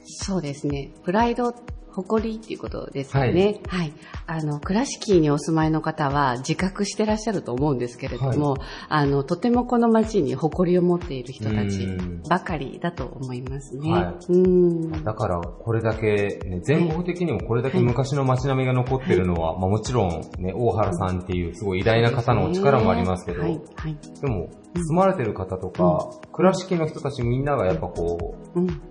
[0.05, 0.91] そうですね。
[1.03, 1.53] プライド、
[1.95, 3.61] 誇りっていうことですよね。
[3.67, 3.93] はい。
[4.27, 8.57] あの、倉敷にお住まいの方は自覚してらっしゃると思うんですけれども、
[8.89, 13.91] あの、とてもこの町に誇りを持っている人たちうんばかりだと思いますね。
[13.91, 15.03] はうん。
[15.03, 23.61] だから、これだけ、ね、全国的にもこれだけ昔の街並みが残ってるのは、まあもちろん、ね、大原さんっていうすごい偉大な方のお力もありますけど、はい。
[23.75, 23.97] はい。
[24.21, 28.81] でも、住まれてる方とか、倉敷の人たちみんながやっぱこう、うん。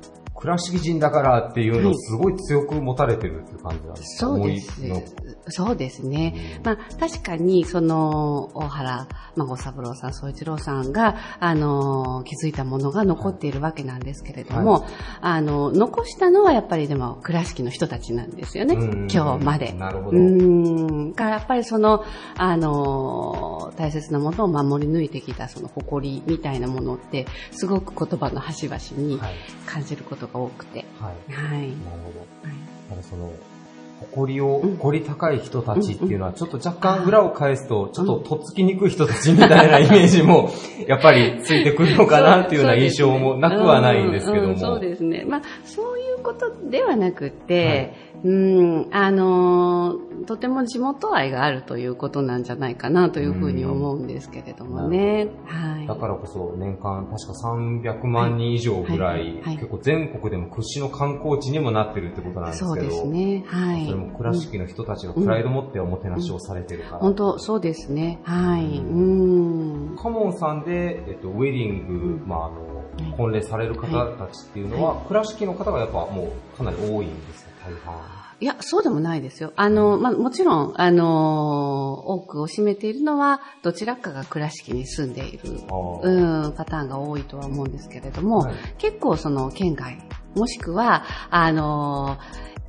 [0.44, 4.36] 倉敷人だからっていうのをすごい強く持たれてるっていう感じなんですか？
[4.82, 5.23] そうです。
[5.48, 6.60] そうですね。
[6.64, 14.86] まあ、確かに、その、大原孫三郎さん、総一郎さんが、あの、気づいたものが残っているわけなんですけれども、は
[15.20, 18.74] あの、残したのはやっぱりでも、倉敷の人たちなんですよね。
[18.74, 19.72] うん今日まで。
[19.72, 20.16] なるほど。
[20.16, 21.12] うん。
[21.14, 22.04] からやっぱりその、
[22.36, 29.34] あの、大切なものを守り抜いてきたその誇りみたいなものって、すごく言葉の端々にはい。
[29.66, 30.84] 感じることが多くて。
[31.00, 31.32] はい。
[31.32, 31.60] はい。
[31.60, 31.70] なる
[32.04, 32.48] ほど。
[32.48, 33.53] はい
[34.00, 40.50] 誇りを、うん誇り高い人たちっていうのは、ちょっと若干裏を返すと、ちょっととっつきにくい人たちみたいなイメージも、
[40.86, 44.56] やっぱりついてくるのかなっていうような印象もなくはないんですけども。
[44.58, 45.24] そうですね。
[45.26, 55.28] まあ、そういうことではなくて、うん、あのー、とても地元愛があるということなんじゃないかなというふうに思うんですけれどもね。
[55.44, 55.86] はい。
[55.86, 63.44] だからこそ年間確か300万人以上ぐらい、はいはい結構全国でも屈指の観光地にもなってるってことなんですけど、そうですね。
[63.46, 63.83] はい。
[63.86, 66.98] それも倉敷の人たちがプライド持っておもてなしをされてるから。
[66.98, 68.20] 本当、そうですね。
[68.24, 68.78] はい。
[68.78, 69.96] うん。
[69.96, 78.24] カモンさんで、えっと、ウェディング、まあ、あの、婚礼される方たちっていうのは、倉敷の方がやっぱもうかなり多いんですよ、大半。
[78.40, 79.52] いや、そうでもないですよ。
[79.56, 85.40] あの、まあ、もちろん、あの、多くを占めているのは、どちらかが倉敷に住んでいる、
[86.02, 89.98] うん、パターンが多いとは思うんですけれども、はい結構その県外、
[90.34, 92.18] もしくは、あの、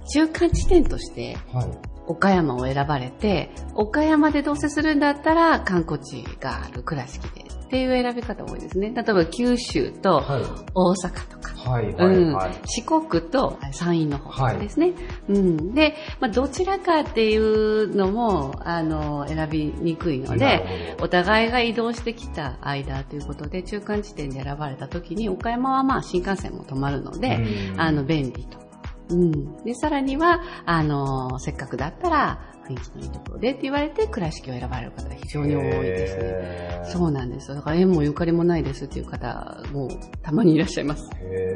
[0.05, 1.95] 中間地点として、はい。
[2.07, 8.93] 岡山を選ばれて、岡山でどうせするんだったら観光地がある倉敷でっていう選び方多いですね。
[8.95, 10.43] 例えば九州とはい。
[10.75, 12.51] 大阪とか、はい、はい、うんはい。
[12.65, 14.93] 四国と山陰の方ですね。
[15.27, 27.37] うん、で、まあ、どちらかっていうのも、あの、選びにくいので、お互いが移動してきた間ということで、中間地点で選ばれた時に、岡山はまあ新幹線も止まるので、
[27.73, 28.64] うんあの、便利と。
[29.09, 29.63] うん。
[29.63, 36.81] で、さらには、あの、せっかくだったら、雰囲気のいいところでって言われて、倉敷を選ばれる方が非常に多いですね。
[36.91, 37.55] そうなんですよ。
[37.55, 39.87] だから縁もゆかりもないですっていう方も
[40.23, 41.09] たまにいらっしゃいます。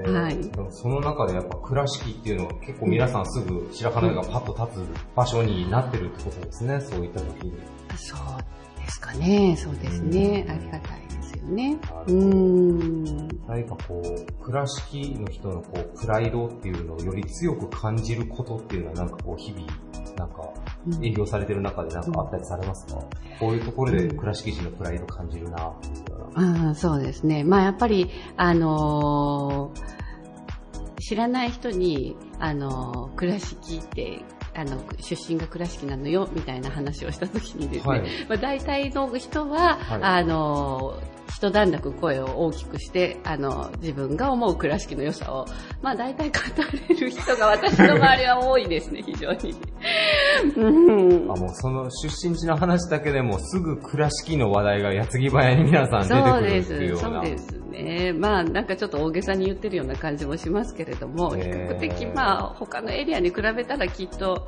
[0.06, 7.54] はいでもその中でやっぱ倉敷っていうのは結構皆さんすぐ白羽の矢がパッと立つ場所になってるってことですね、そういった時に。
[7.96, 9.56] そうですかね。
[9.58, 10.46] そうですね。
[10.50, 11.09] ありがたい
[11.40, 11.80] ですよね。
[12.08, 13.28] うん。
[13.48, 19.66] 何かこう、倉敷の人のこう、プライドっていうのをより強く感じることっていうのはなんかこう、日々、
[20.18, 20.54] なんか、
[21.02, 23.02] 営業されてる中でなんかあったりされますか、
[23.40, 26.68] こういうところで倉敷人のプライド感じるなっていうような。
[26.68, 27.44] うん、そうですね。
[27.44, 30.00] まあやっぱり、あのー
[31.02, 34.22] 知らない人に、あのー倉敷って、
[34.54, 45.46] あの、出身が倉敷なのよ、みたいな話をしたときにですね、はいまあ大体の人は、はいあのー一段落声を大きくして、あの、自分が思う倉敷の良さを、
[45.82, 46.36] まあ大体語
[46.90, 49.56] れる人が私の周りは多いですね、非常に。
[50.56, 57.22] うんあ、もうその出身地の話だけでもすぐ倉敷の話題が矢継ぎ早に皆さん出てそうでくるっていうす、ような。
[57.22, 58.14] そうですね。
[58.14, 64.48] まあなんかちょっと大げさに言ってるような感じもしますけれども、比較的まあ他のエリアに比べたらきっと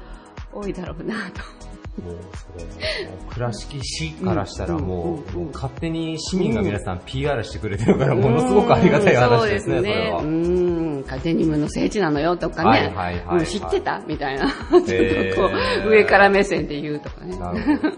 [0.54, 1.71] 多いだろうなと。
[2.00, 10.22] もうそれもう倉敷市からしたらもう,、勝手に市民が皆さん PR してくれてるから、ものすごくありがたい話ですね、それは。
[10.22, 12.70] うん、デニムの聖地なのよとかね。
[12.70, 14.48] はいはいはいはいうん知ってたみたいな。
[14.48, 15.50] ちょっとこ
[15.86, 17.38] う、上から目線で言うとかね。
[17.38, 17.94] なるほど。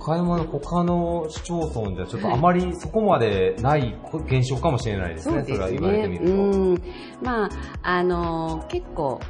[0.00, 6.32] 岡山の他の市町村ではちょっとあまりそこまでない現象かもしれないですね、それは言われてみると。
[6.32, 6.82] うん。
[7.22, 7.50] まあ、
[7.82, 9.20] あの、結構、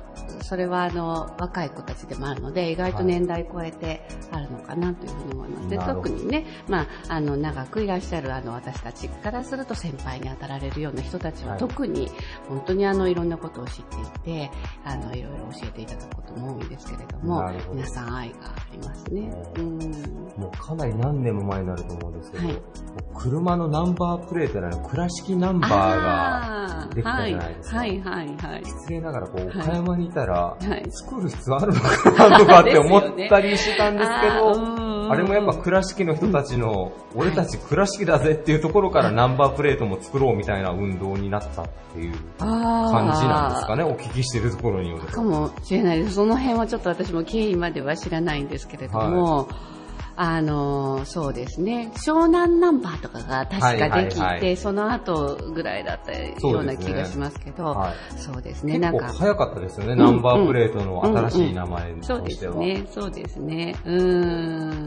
[0.42, 5.68] それはあの、若い子たちでもあるので、意外と年代超えてあるのかなというふうに思います。
[5.68, 12.11] で、特にね、まあ、あの、長くいらっしゃるあの、私たちからすると先輩に当たられるような人たちは、はい特に、
[12.48, 14.50] 本当にあの、いろんなことを知っていて、
[14.85, 19.33] あの、いろいろ教えていただくことも多いんですけれども皆さん愛がありますね。
[19.59, 19.79] うん。
[20.37, 22.62] もうかなり何年も前になると思うんですけど、はい
[23.14, 27.76] 車のナンバープレートの倉敷ナンバーができたじゃないですか。
[27.79, 28.64] はい、はい、はい、はい。
[28.64, 30.85] 失礼ながら、こう、はい岡山にいたら、はい。
[30.90, 45.12] 作る必要あるのかなとかって思ったりしたんですけど、あれもやっぱ倉敷の人たちの、俺たち倉敷だぜっていうところからナンバープレートも作ろうみたいな運動になったっていう感じなんですかね、お聞きしてるところによると。
[45.12, 46.14] かもしれないです。
[46.14, 49.49] その辺はちょっと私も経緯までは知らないんですけれども、
[50.18, 51.90] あの、そうですね。
[51.94, 58.79] 湘南ナンバーとかが確かできて、はいはいはいその後ぐらいだったような気がしますけど、はいそうですね。
[58.79, 62.55] 結構なんか、早かったですよね、ナンバープレートの新しい名前とそうでしては。
[62.55, 62.87] すね。
[62.90, 63.76] そうですね。
[63.85, 64.07] ういろん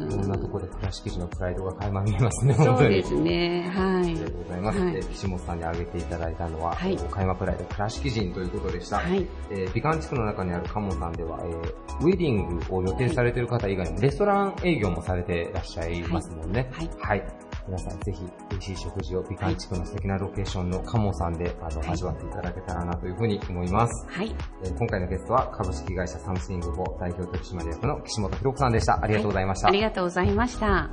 [0.09, 0.27] ー。
[0.27, 2.77] なんところで倉敷市のプライドが垣間見えますね、本当に。
[2.79, 3.71] そうですね。
[3.75, 4.79] はいありがとうございます。
[4.79, 8.97] はいで岸本さんに挙げていただいたのは、はい岡山プライド倉敷人ということでした。
[8.97, 9.25] はい。
[9.51, 16.69] えー美観地区の中にあるカモさんでは、えーウェディングを予定されている方以外にも、レストラン営業もされていらっしゃいますもんね。
[16.71, 17.23] はいはい。
[17.67, 24.07] 皆さんぜひ、美味しい食事を美観地区の素敵なロケーションのカモさんで、あの、味わっていただけたらなというふうに思います。
[24.09, 24.35] はい。
[24.63, 28.99] えー今回のゲストは、株式会社サムシング4代表取締役の岸本博子さんでした。
[29.01, 29.67] ありがとうございました。
[29.67, 30.89] ありがとうございました。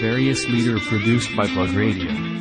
[0.00, 2.37] Various leader produced by Plug Radio.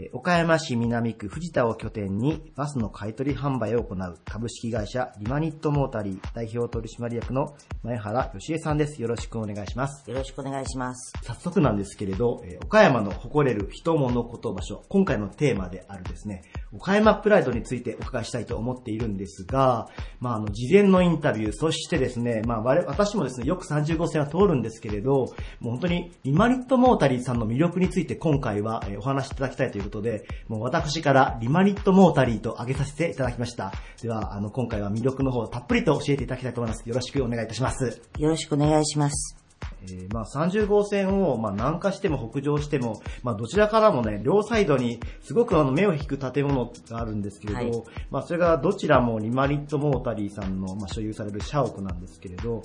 [0.00, 9.00] えー岡山市南区藤田を拠点にバスの買取販売を行う株式会社リマニットモータリー代表取締役の前原義恵さんです。
[9.00, 10.10] よろしくお願いします。
[10.10, 11.12] よろしくお願いします。
[11.22, 19.88] 早速なんですけれど、えー岡山の誇れる人物こと場所、今回のテーマであるですね、岡山プライドについてお伺いしたいと思っているんですが、
[20.20, 33.72] まあ、あの、事前のインタビュー、そしてですね、まあ、私もですね、よく35線は通るんですけれど、もう本当にリマニットモータリーさんの魅力について今回は、えーお話しいただきたいということで、もう私からリマリットモータリーと挙げさせていただきました。
[34.00, 36.88] では、あの、今回は魅力の方をたっぷりと教えていただきたいと思います。
[36.88, 38.00] よろしくお願いいたします。
[38.18, 39.39] よろしくお願いします。
[39.82, 47.82] えーまあ30号線を、まあ南下しても北上しても、まあどちらからもね、両サイドにすごくあの目を引く建物があるんですけれど、はい。
[48.10, 52.62] まあそれがどちらもリマリットモータリーさんの、まあ、所有される社屋なんですけれど、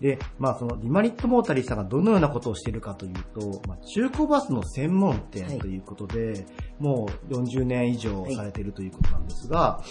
[0.00, 6.46] で、まあそのリマリットモータリーさんがどのようなことをしているかというと、まあ中古バスの専門店ということで、
[6.78, 9.82] もう40年以上されているということなんですが、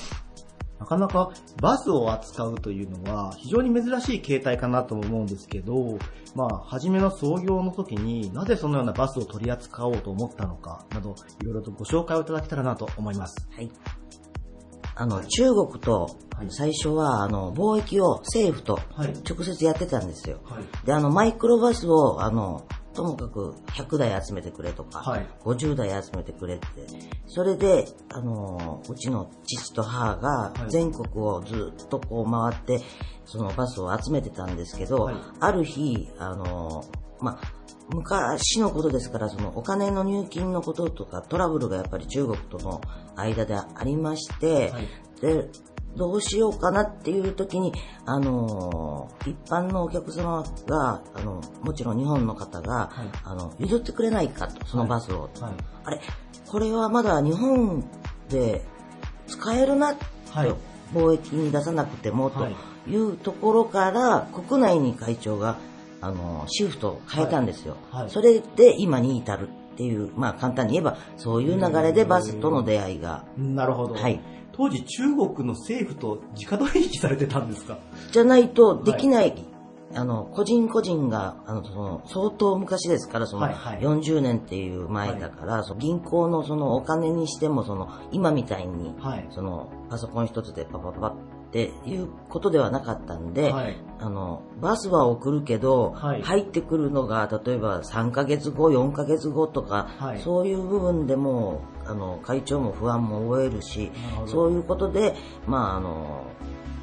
[0.79, 1.31] なかなか
[1.62, 5.97] バスを扱うというのは非常に珍しい形態かなとも思うんですけど、
[6.36, 13.47] まあ、初めの創業の時になぜそのようなバスを取り扱おうと思ったのかなど、いろいろとご紹介をいただけたらなと思います。
[13.55, 13.71] はい。
[14.95, 16.17] あの、中国と
[16.49, 20.39] 最初は、あの、貿易を政府とはい直接やってたんですよ。
[20.43, 20.86] はい。
[20.86, 25.27] で、あの、マイクロバスを、あの、ともかく100台集めてくれとか、はい。
[25.43, 26.65] 50台集めてくれって。
[27.27, 30.71] それで、あの、うちの父と母がはい。
[30.71, 32.82] 全国をずっとこう回って、
[33.25, 35.15] そのバスを集めてたんですけど、はい。
[35.39, 36.84] ある日、あの、
[37.19, 42.82] まあ、昔のことですから、そのお金の入金のこととかトラブルがやっぱり中国との
[43.15, 44.88] 間でありまして、はい。
[45.21, 45.49] で、
[45.95, 47.73] どうしようかなっていう時に、
[48.06, 55.29] あのー一般のお客様が、あの、もちろん日本の方が、はいあの、譲ってくれないかと、そのバスを。
[55.39, 55.53] はい。
[55.86, 56.01] あれ、
[56.47, 57.84] これはまだ日本
[58.29, 58.65] で
[59.27, 59.95] 使えるな、
[60.32, 60.58] はいと
[60.93, 65.58] 貿易に出さなくても、はいというところから、国内に会長が、
[66.01, 67.77] あの、シフトを変えたんですよ。
[67.91, 73.95] はいはいそれで今に至るっていう、まあ簡単に言えば、そういう流れでバスとの出会いが、なるほど。
[73.95, 74.19] はい。
[74.53, 77.77] 当時中国の政府と直取引されてたんですか？
[78.11, 79.33] じゃないとできない、
[79.95, 83.79] あの、個人個人が、あの、その、相当昔ですから、その、はいはい。
[83.79, 89.27] 40年っていう前だから、その銀行のそのお金にしても、その、今みたいに、はい。
[89.31, 91.15] その、パソコン一つでパパパパ
[91.53, 93.77] っていうことではなかったんで、はい。
[93.99, 96.23] あの、バスは送るけど、はい。
[96.23, 100.19] 入ってくるのが、例えば3ヶ月後、4ヶ月後とか、はい。
[100.19, 103.91] そういう部分でも、あの、会長も不安も覚えるし
[104.25, 105.13] そういうことで、
[105.45, 106.23] まあ、あの、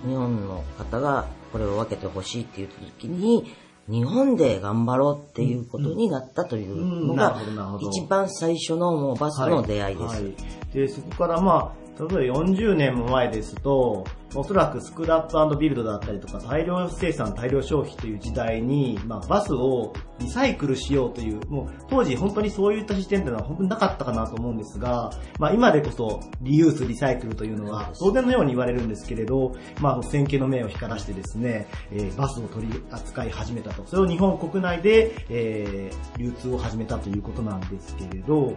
[0.06, 3.52] 日本の方がこれを分けてほしいって言った時に、
[3.88, 7.42] 日本で頑張ろうっていうことになったというのが
[7.80, 10.22] 一番最初のもうバスとの出会いです。
[10.22, 10.34] はい。
[10.72, 14.04] で、そこからまあ、例えば40年も前ですと、
[14.34, 33.84] おそらくスクラップビルドだったりとか大量生産、大量消費という時代に、まあ、バスをリサイクルしようという、もう当時本当にそういった視点というのは本当になかったかなと思うんですが、まあ今でこそリユース、リサイクルというのは当然のように言われるんですけれど、まあ先見の明を光らしてですね、えーバスを取り扱い始めたと。
[33.86, 38.54] それを日本国内で、えー流通を始めたということなんですけれど、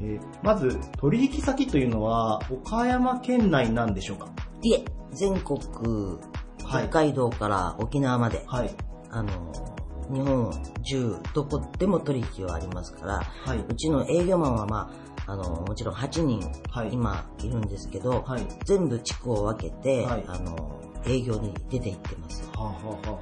[0.00, 4.28] えーまず取引先というのは岡山県内なんでしょうか？
[4.62, 5.60] いえ、全国
[6.58, 8.70] 北海道から沖縄まで、はい。
[9.10, 9.30] あの、
[10.12, 10.52] 日本
[10.82, 14.90] 中、どこでも取引はありますから、はい、うちの営業マンはま
[15.26, 16.40] あ、あの、もちろん8人、
[16.92, 22.48] 今いるんですけど、はい、全部地区を分けて、はい、あの、営業に出て行ってます。
[22.54, 22.72] はあは
[23.04, 23.18] あは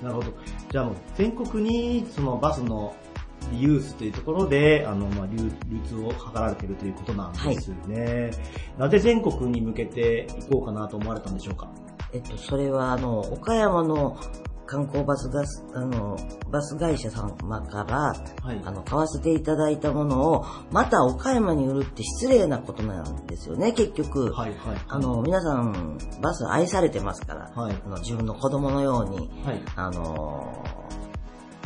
[0.00, 0.32] あ、なるほど。
[0.70, 3.05] じゃあもう全国にそのバスのリ
[3.52, 5.50] ユースというところで、あの、まあ、流
[5.88, 8.32] 通を図られているということなんですよね、はい。
[8.78, 11.68] なぜ全国に向けて行こうかなと思われたんでしょうか？
[12.12, 14.16] えっと、それは、あの、岡山の
[14.64, 16.16] 観光バスガス、あの、
[16.50, 17.30] バス会社様
[17.62, 24.32] から、はい、あの、買わせていただいたものを、また岡山に売るって失礼なことなんですよね、結局。
[24.32, 30.64] はいはい、あの、皆さん、バス愛されてますから、はい、あの自分の子供のように、はい、あの、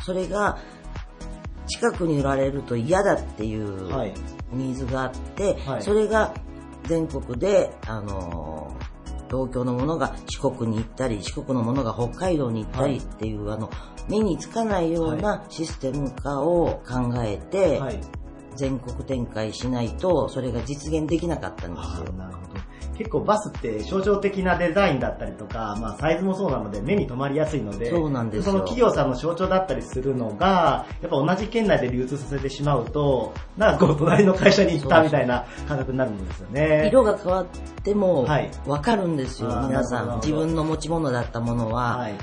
[0.02, 0.58] それが、
[1.70, 3.90] 近くに売られると嫌だっていう
[4.52, 6.34] ニーズがあって、それが
[6.84, 8.76] 全国で、あの、
[9.30, 13.70] 東京のものが四国に行ったり、四国のものが北海道に行ったりっていう、はい、あの、
[14.08, 18.00] 目につかないようなシステム化を考えて、はい、
[18.56, 22.12] 全国展開しないと、それが実現できなかったんですよ。
[23.00, 36.88] 結構バスって象徴的なデザインだったりとか、まあサイズもそうなので目に留まりやすいので、そうなんですその企業さんの象徴だったりするのが、やっぱ同じ県内で流通させてしまうと、なんかこう隣の会社に行ったみたいな感覚になるんですよね。
[36.88, 37.46] 色が変わっ
[37.82, 38.26] ても、
[38.66, 40.16] わかるんですよ、はい、皆さん。
[40.16, 42.14] 自分の持ち物だったものは、はい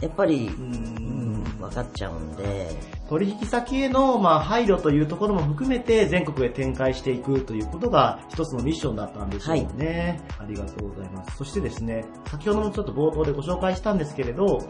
[0.00, 3.00] やっぱり、うん、分かっちゃうんで。
[3.10, 10.46] 取引先への、まあ、配慮というところも含めて全国へ展開していくということが一つのミッションだったんでしょうね、はい。
[10.46, 11.36] ありがとうございます。
[11.36, 14.60] そしてですね、先ほどもちょっと冒頭でご紹介したんですけれど、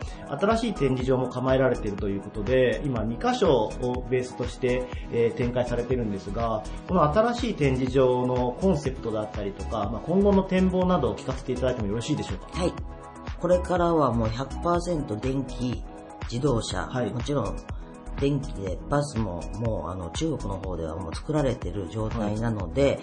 [0.41, 12.59] 新しい展示場も構えられているということで、今2箇所をベースとして、えー、展開されているんですが、この新しい展示場のコンセプトだったりとか、まあ、今後の展望などを聞かせていただいてもよろしいでしょうか？
[12.59, 12.73] はい。
[13.41, 15.83] これからはもう100%電気
[16.31, 17.57] 自動車、はい、もちろん
[18.21, 22.93] 電気でバスももうあの中国の方ではもう作られてる状態なので、はい。
[22.93, 22.99] は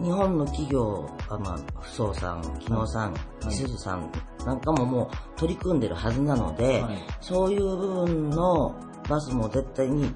[0.00, 3.14] い、日本の企業、あまあ、不相さん、木野さん、
[3.48, 3.52] い。
[3.52, 4.10] すずさん
[4.44, 6.84] なんかももう取り組んでるはずなので、
[7.20, 8.74] そういう部分の
[9.08, 10.12] バスも絶対に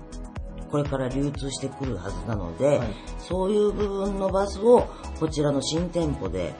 [0.70, 6.54] これから流通してくるはずなので、はい、そういう部分のバスをこちらの新店舗で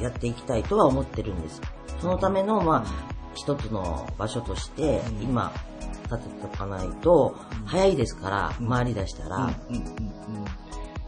[0.00, 1.60] やっていきたいとは思ってるんです。
[2.00, 5.52] そのための、まあ、一つの場所として、今、
[6.04, 7.36] 立てておかないと、
[7.66, 9.50] 早いですから、回り出したら。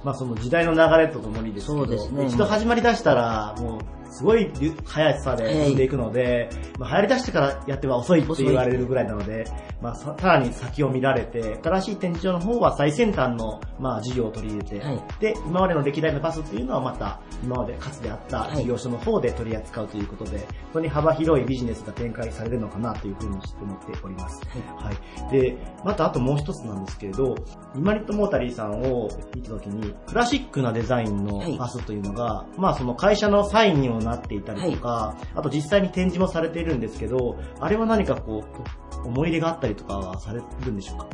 [0.04, 3.80] まあその時代の流れとともにですけど、そうですね、一度始まり出したら、もう
[4.12, 4.50] すごい
[4.84, 9.44] 速さで進んでいくので、まあ、流行り出してからやっては遅いって言われるぐらいなので、
[9.82, 24.40] まあ、さらに先を見られて、新しい展示場の方は最先端の、まあ、事業を取り入れて、はい、で、今までの歴代のバスっていうのはまた、今までかつてあった事業所の方で取り扱うということで、本当に幅広いビジネスが展開されるのかなというふうに思っております。
[24.76, 24.94] はい。
[25.24, 27.34] はい、で、またあともう一つなんですけれど、
[27.74, 41.06] イマリットモータリーさんを見たときに、クラシックなデザインのバスというのが、はい、まあその会社のサインをなっていたりとか、はい、あと実際に展示もされているんですけど、あれは何かこう、思い入れがあったりとかはされるんでしょうか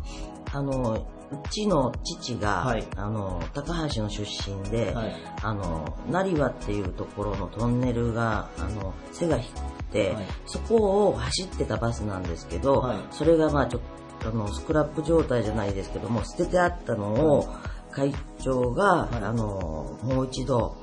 [0.53, 13.83] あの、うちの父が、はい、あの、高橋の出身で、はい、あの、成羽っていうところのトンネルが、あの、背が低くて、はい、そこを走ってたバスなんですけど、それがまあちょっ
[14.21, 17.49] と、あの、スクラップ状態じゃないですけども、捨ててあったのを、
[17.91, 20.77] 会長が、あの、もう一度、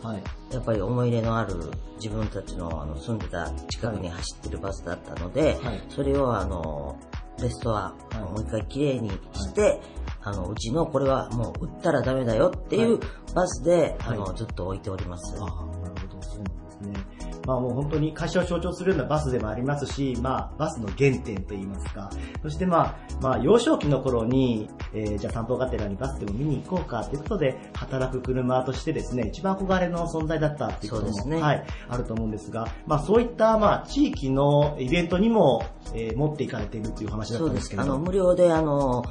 [0.52, 1.56] やっぱり思い入れのある
[1.98, 6.98] 自分たちのあの住んでた近くに走ってるバスだったので、はい、それをあの
[7.42, 9.80] レストア、はい、もう一回きれいにして、はい、
[10.24, 13.00] あのうちのこれはもう売ったらダメだよっていう
[13.34, 15.36] バスで、あのずっと置いております。
[15.36, 16.22] あなるほど。
[16.22, 17.15] そうなんですね
[17.46, 22.10] まあもう本当に会社を象徴するようなバスでもありますし、まあバスの原点といいますか、
[22.42, 37.82] そしてまあ、まあ幼少期の頃に、えー、じゃあ担当がてらにバスでも見に行こうかということで、働く車としてですね、一番憧れの存在だったっていうことも、ね、はい、あると思うんですが、まあそういったまあ地域のイベントにも、えー、持っていかれているという話だったんですけど。
[37.84, 39.04] あの、無料であの、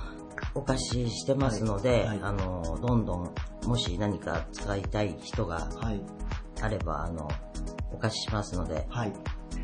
[0.54, 2.06] お貸ししてますので、はい。
[2.06, 3.34] はい、あの、どんどん、
[3.66, 5.68] もし何か使いたい人が
[6.60, 7.28] あれば、あの、
[7.94, 8.86] お貸ししますので。
[8.90, 9.12] はい。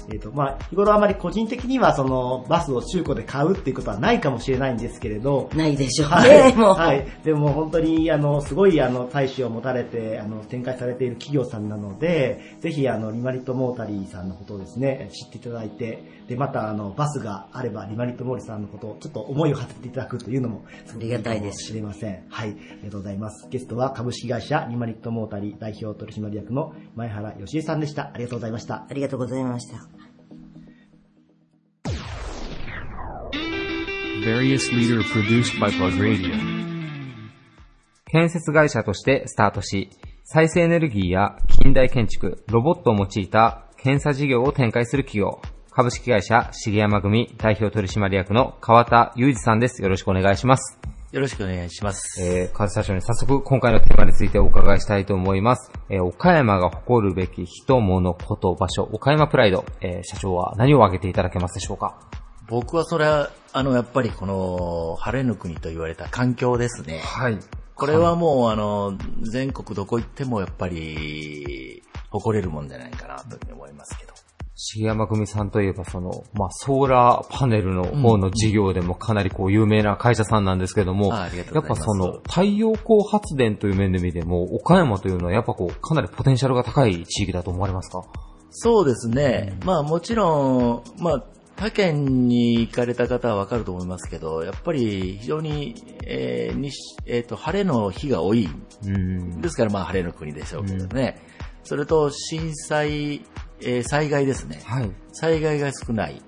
[0.08, 5.50] えっ、ー、と、まあ、日頃あまり個人的にはそのバスを中古で買うっていうことはないかもしれないんですけれど。
[5.54, 6.74] ないでしょうね、はい、 もう。
[6.74, 7.06] はい。
[7.24, 21.66] でも本当に、あの、すごい、あの、大使を持たれて、あの、展開されている企業さんなので、ぜひ、あの、リマリットモータリーさんのことをですね、知っていただいて、で、また、あの、バスがあれば、リマリットモーリーさんのことを、ちょっと思いを馳せていただくというのも、ありがたいです。
[21.66, 22.24] 知れません。
[22.28, 22.50] はい。
[22.50, 23.48] ありがとうございます。
[23.50, 28.10] ゲストは株式会社リマリットモータリー代表取締役の前原義恵さんでした。
[28.14, 28.86] ありがとうございました。
[28.88, 29.79] ありがとうございました。
[34.30, 36.30] Various leader produced by Plug Radio.
[38.06, 39.90] 建設会社としてスタートし、
[40.22, 49.82] 再生エネルギーや近代建築、ロボットを用いた検査事業を展開する企業、株式会社重山組代表取締役の川田裕二さんです。
[49.82, 50.78] よろしくお願いします。
[51.10, 52.22] よろしくお願いします。
[52.22, 55.72] えー、川田社長に早速今回のテーマについてお伺いしたいと思います。
[55.88, 61.98] えー、岡山が誇るべき人、物、こと、場所、岡山プライド、えー、社長は何を挙げていただけますでしょうか？
[62.50, 66.98] 僕はそれは、あの、やっぱりこの、晴れの国と言われた環境ですね。
[66.98, 67.38] はい。
[67.76, 74.12] これはもう、あの、全国どこ行ってもやっぱり、誇れるもんじゃないかなというふうに思いますけど。
[74.56, 88.02] 重山組さんといえば、その、まあ、ソーラーパネルの方の事業でもかなりこう、有名な会社さんなんですけども、あありがとやっうございますぱその、太陽光発電という面で見ても、岡山というのはやっぱこう、かなりポテンシャルが高い地域だと思われますか？
[88.50, 89.56] そうですね。
[89.64, 91.24] まあもちろん、まあ、
[91.60, 95.74] 他県に行かれた方はわかると思いますけど、やっぱり非常に、
[96.06, 98.48] えーにしえっ、と、晴れの日が多い。
[98.82, 99.42] うん。
[99.42, 101.20] ですからまあ晴れの国でしょうけどね。
[101.62, 103.26] それと震災、
[103.60, 104.62] えー災害ですね。
[104.64, 104.90] はい。
[105.12, 106.22] 災害が少ない。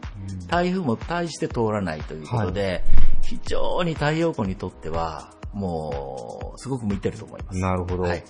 [0.49, 2.85] 台風も大して通らないということで、
[3.23, 7.59] 非常に太陽光にとっては、もう、すごく向いてると思います。
[7.59, 8.03] なるほど。
[8.03, 8.23] はい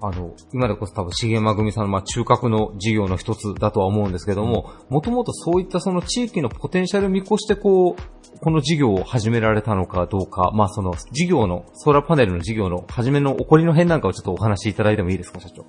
[0.00, 15.64] あの、今でこそ多分、重山組さんの、まあ、中核の事業の一つだとは思うんですけども、もともとそういったその地域のポテンシャルを見越して、こう、この事業を始められたのかどうか、まあ、その事業の、ソーラーパネルの事業の初めの起こりの辺なんかをちょっとお話しいただいてもいいですか、社長？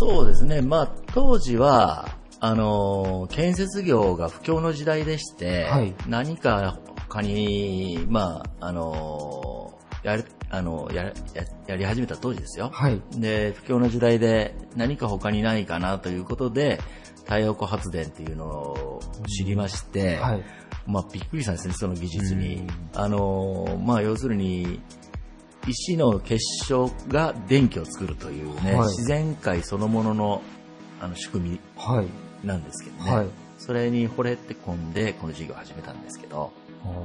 [0.00, 0.60] そうですね。
[0.60, 2.08] まあ、当時は、
[2.40, 11.12] あの、建設業が不況の時代でして、はい何か他に、まあ、あの、やる、あの、や、や、
[11.66, 12.70] やり始めた当時ですよ。
[12.72, 13.00] はい。
[13.16, 16.80] で、不況の時代で何か他にないかなということで、
[17.24, 20.42] 太陽光発電っていうのを知りまして、はい。
[20.86, 22.66] まあ、びっくりしたんですね、その技術に。
[22.94, 24.80] あの、まあ、要するに、
[25.66, 30.42] 石の結晶が電気を作るというね、はい自然界そのものの
[31.00, 32.06] あの仕組みはい。
[32.46, 33.26] なんですけどね、はい。
[33.58, 36.52] それに惚れて込んで、この事業を始めたんですけど、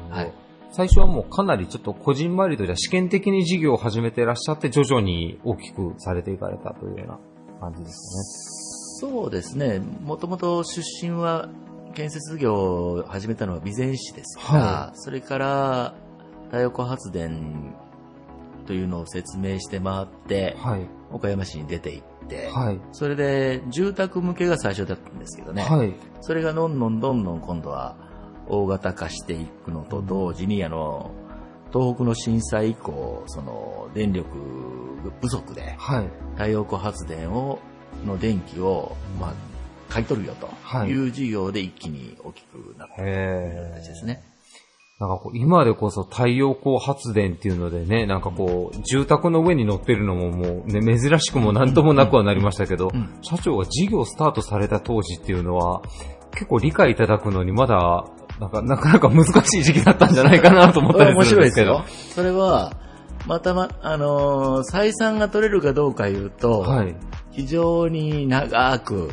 [0.10, 0.32] はい
[0.76, 7.20] 最初はもうかなりちょっとこじんまりとじゃ試験的に事業を始めていらっしゃって、徐々に大きくされていかれたというような
[7.62, 11.48] 感じですそうですね、もともと出身は
[11.94, 15.94] 建設業を始めたのは備前市ですから、はそれから
[16.46, 17.76] 太陽光発電
[18.66, 20.56] というのを説明して回って。
[20.58, 20.88] はい。
[21.12, 22.80] 岡山市に出て行って、はい。
[22.92, 25.94] それで住宅向けが最初だったんですけどね、はい。
[26.22, 27.96] それがどんどんどんどん今度は
[28.62, 31.12] 大型化していくのと同時に、あの、
[31.72, 34.28] 東北の震災以降、その電力
[35.22, 36.10] 不足ではい。
[36.36, 37.60] 太陽光発電を、
[38.06, 39.34] の電気を、まあ、
[39.90, 44.24] 買い取るよとはいいう事業で一気に大きくなったへ形ですね。
[45.00, 55.82] なんかこう、今でこそ太陽光発電っていうのでね、なんかこう、住宅の上に乗ってるのももうね、珍しくもなんともなくはなりましたけど、うん社長が事業スタートされた当時っていうのは、
[56.32, 58.06] 結構理解いただくのにまだ、
[58.40, 61.74] なんか、なかなか難しい時期だったんじゃないかなと思ったり面するんですけど。
[61.74, 62.14] 白いですよ。
[62.16, 62.74] それは、
[63.28, 66.96] またま、あのー採算が取れるかどうかいうと、はい。
[67.32, 69.08] 非常に長くう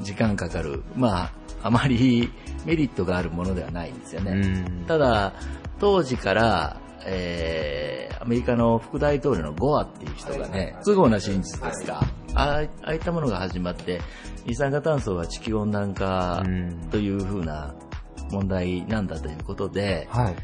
[0.00, 0.82] ん時間かかる。
[0.94, 1.32] まあ、
[1.62, 2.30] あまり
[2.64, 4.32] メリットがあるものではないんですよね。
[4.32, 5.32] うんただ、
[5.78, 6.76] 当時から、
[7.06, 12.00] えー、アメリカの副大統領のゴアっていう人がね、不都合な真実ですか。
[12.34, 14.00] ああああいったものが始まって、
[14.44, 17.74] 二酸化炭素は地球温暖化うんというふうな
[18.30, 20.36] 問題なんだということで、はい。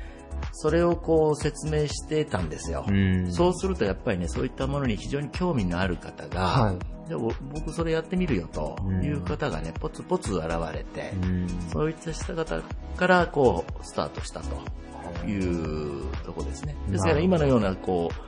[0.52, 2.84] それをこう説明してたんですよ。
[2.86, 7.08] うんそうするとやっぱりね、そういったものに非常に興味のある方が、はい。
[7.08, 12.60] でも僕それやってみるよという方がね、ポツポツ現れて、うんそういった人方
[12.96, 16.76] からこう、スタートしたというとこですね。
[16.88, 18.25] ですから今のようなこう、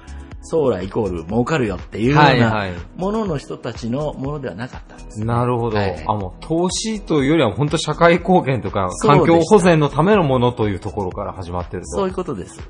[0.51, 5.25] 将来イコール儲かるよっていうようはいはないものの人たちのものではなかったんです。
[5.25, 5.77] なるほど。
[5.77, 11.89] はいあ、もう投資というよりは本当社会貢献とか環境保全のためのものというところから始まってると。
[11.89, 12.61] そういうことです。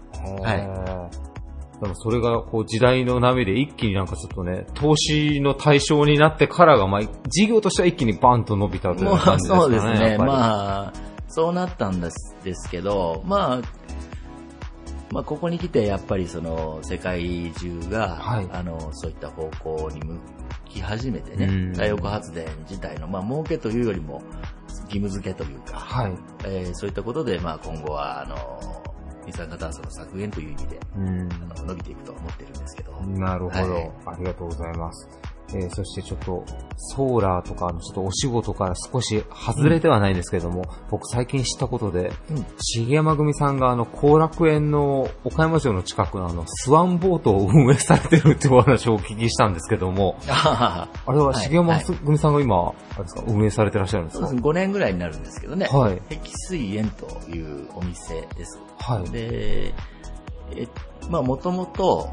[0.42, 1.28] はいい。
[1.80, 9.60] でもそれがこう時代の波で一気になんかちょっとね、投資の対象になってからが、まあ、事業としては一気にバンと伸びたという感じですかね。
[9.60, 10.18] そうですね。
[10.18, 10.92] まあ、
[11.28, 13.77] そうなったんですですけど、まあ、
[15.10, 20.20] まあ、ここに来てやっぱりその世界中が、はいあのそういった方向に向
[20.66, 24.22] き始めてね、うん太陽光発電自体の、まあ、儲けというよりも
[24.84, 26.12] 義務付けというか、はい。
[26.44, 28.82] えーそういったことで、まあ、今後はあの
[29.26, 31.28] 二酸化炭素の削減という意味でうん。
[31.50, 35.08] あの伸びていくと思ってるんですけど、なるほど、はいありがとうございます。
[35.54, 36.44] えーそしてちょっと、
[36.76, 42.46] ソーラーとかのちょっとお仕事から少し外れてはないんですけども、僕最近知ったことで、うん。
[42.76, 52.56] 重山組さんがあの、後楽園の岡山城の近くのあの、スワンボートを運営されてるっていうお話をお聞きしたんですけども、あ あれははい重山はい組さんが今、
[52.94, 54.26] あれですか、運営されてらっしゃるんですか？
[54.26, 55.66] そうですね、5年ぐらいになるんですけどね。
[55.72, 56.00] はい。
[56.10, 58.60] 碧水園というお店です。
[58.78, 59.10] はい。
[59.10, 59.72] で、
[60.54, 60.68] え、
[61.10, 62.10] まあもともと、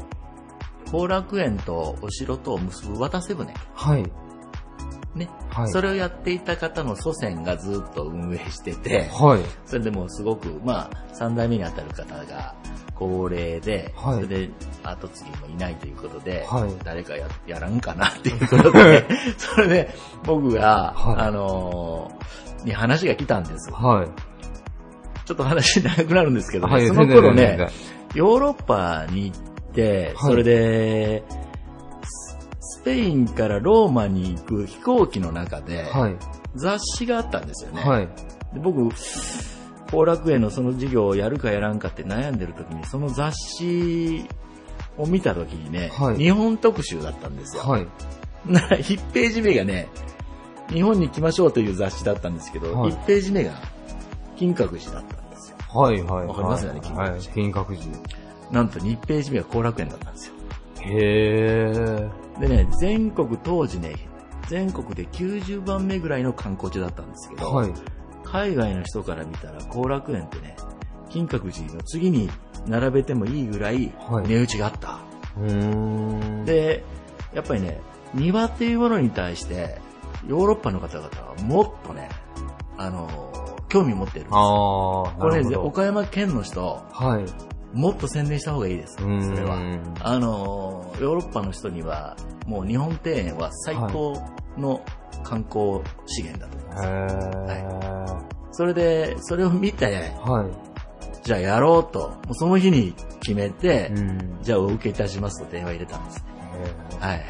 [0.90, 3.54] 後楽園とお城とを結ぶ渡瀬船。
[3.74, 4.02] はい。
[5.14, 5.28] ね。
[5.50, 5.68] はい。
[5.68, 9.40] それをやっていた方の祖先がずっと運営してて、はい。
[9.64, 12.54] それでもうすごく、まあ、三代目にあたる方が
[12.94, 14.50] 高齢で、はいそれで
[14.82, 19.06] 後継ぎもいないということで、はい誰かややらんかなっていうことで、
[19.36, 23.70] それで僕が、はいあのーに話が来たんです。
[23.72, 24.08] はい。
[25.24, 27.68] ちょっと話長くなるんですけどね、はい、その頃ね、
[28.14, 31.24] ヨーロッパに行って、はいそれで、
[32.02, 32.36] ス
[32.80, 36.16] スペインからローマに行く飛行機の中で、はい。
[36.54, 37.82] 雑誌があったんですよね。
[37.82, 38.08] はい。
[38.54, 38.88] で僕、
[39.90, 44.26] 後楽園のその授業をやるかやらんかって悩んでる時に、その雑誌
[44.98, 47.62] を見た時にね、はい日本特集だったんですよ。
[47.62, 47.86] はい。
[48.46, 49.88] なら1ページ目がね、
[50.70, 53.52] 日本に来ましょうという雑誌だったんですけど、はい1ページ目が
[54.36, 55.56] 金閣寺だったんですよ。
[55.80, 56.02] はい。
[56.02, 56.26] はい。
[56.26, 57.20] わかりますよね金閣寺はい。
[57.20, 58.25] 金閣寺。
[58.50, 60.34] なんと2ページ目が後楽園だったんですよ。
[60.82, 62.40] へー。
[62.40, 63.94] でね、全国当時ね、
[64.48, 67.72] 全国で90番目ぐらいの観光地だったんですけど、はい。
[68.24, 70.56] 海外の人から見たら後楽園ってね、
[71.08, 72.30] 金閣寺の次に
[72.66, 74.98] 並べてもいいぐらいはい値打ちがあった。
[75.38, 76.44] うーん。
[76.44, 76.84] で、
[77.32, 77.80] やっぱりね、
[78.14, 79.78] 庭っていうものに対して、
[80.26, 82.08] ヨーロッパの方々はもっとね、
[82.76, 83.08] あの、
[83.68, 84.34] 興味を持ってるんです。
[84.34, 87.55] あー、これね、岡山県の人、はい。
[87.72, 88.94] もっと宣伝した方がいいです。
[88.94, 89.58] それは。
[90.00, 94.16] あの、ヨーロッパの人には、もう日本庭園は最高
[94.56, 94.82] の
[95.22, 96.86] 観光資源だと思います。
[96.86, 98.36] へー。
[98.52, 100.66] それで、それを見て、はい。
[101.22, 104.38] じゃあやろうと、もうその日に決めて、うん。
[104.42, 106.24] じゃあお受けいたしますと電話入れたんです。
[106.92, 107.24] へーはい。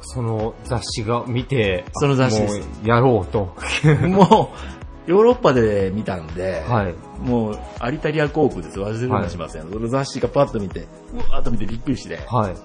[0.00, 3.54] その雑誌が見て、その雑誌ですやろうと。
[4.08, 6.94] もう、ヨーロッパで見たんで、はい。
[7.20, 8.80] もう、アリタリア航空です。
[8.80, 9.70] 忘れもしれません。
[9.70, 12.56] その雑誌がパッと見て、うわーっと見てびっくりして、はい。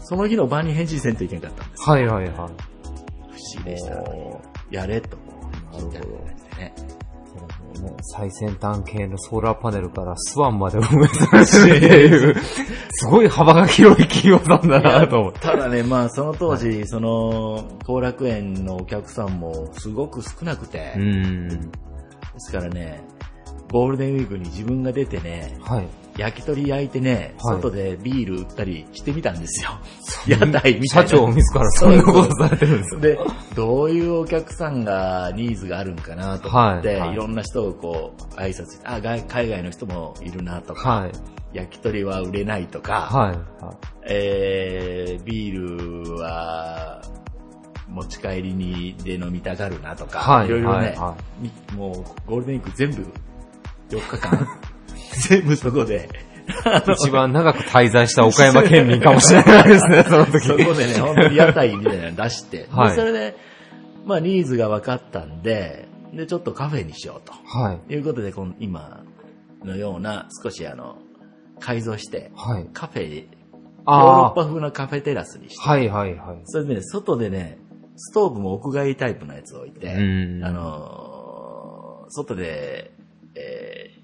[0.00, 1.82] その日の晩に返事せんといけなかったんです。
[1.88, 2.34] はいはいはい。
[2.34, 2.50] 不思
[3.58, 4.40] 議でしたね。
[4.70, 5.16] やれと。
[5.72, 7.01] なるほど。
[7.80, 12.36] ね最先端系のソーラーパネルからスワンまで運営されてるっていう、
[12.90, 15.40] すごい幅が広い企業さんだなと思って。
[15.40, 21.48] ただね、まあその当時、その、後楽園のお客さんもすごく少なくて、うーん。
[21.48, 21.68] で
[22.38, 23.02] すからね、
[23.70, 25.86] ゴールデンウィークに自分が出てね、はい。
[26.16, 27.56] 焼き鳥焼いてね、はい。
[27.56, 29.70] 外でビール売ったりしてみたんですよ。
[30.26, 31.08] 屋台みたいな。
[31.08, 33.18] 社長自らそんなことされてるんですで、
[33.54, 37.00] どういうお客さんがニーズがあるんかなと思って、はい。
[37.00, 37.12] はい。
[37.12, 41.12] いろんな人をこう、挨拶して、あ、外海外の人もいるなとか、はい。
[41.52, 43.38] 焼き鳥は売れないとか、はい。
[44.06, 47.02] えー、ビールは
[47.88, 50.46] 持ち帰りにで飲みたがるなとか、はい。
[50.46, 50.96] いろいろね、はい。
[50.96, 53.06] はみもうゴールデンウィーク全部
[53.90, 54.48] 4日間、
[55.28, 56.08] 全部そこで、
[56.96, 60.40] 一番長く滞在した岡山県民かもしれないですね、 その時。
[60.40, 63.36] そこでね、本当に屋台みたいなの出して、はいでそれで、
[64.04, 67.32] まあニーズが分かったんで、で、ちょっとカフェにしようと。
[67.32, 67.94] はい。
[67.94, 69.00] いうことで、この今
[69.64, 70.96] のような少しあの、
[71.60, 72.66] 改造して、はい。
[72.72, 73.26] カフェ、ヨー
[73.86, 76.40] ロあッパ風なカフェテラスにして、はいはいはい。
[76.44, 77.58] それでね、外でね、
[77.96, 82.92] ストーブも屋外タイプのやつを置いて、うんあのー外で、
[83.34, 83.61] えー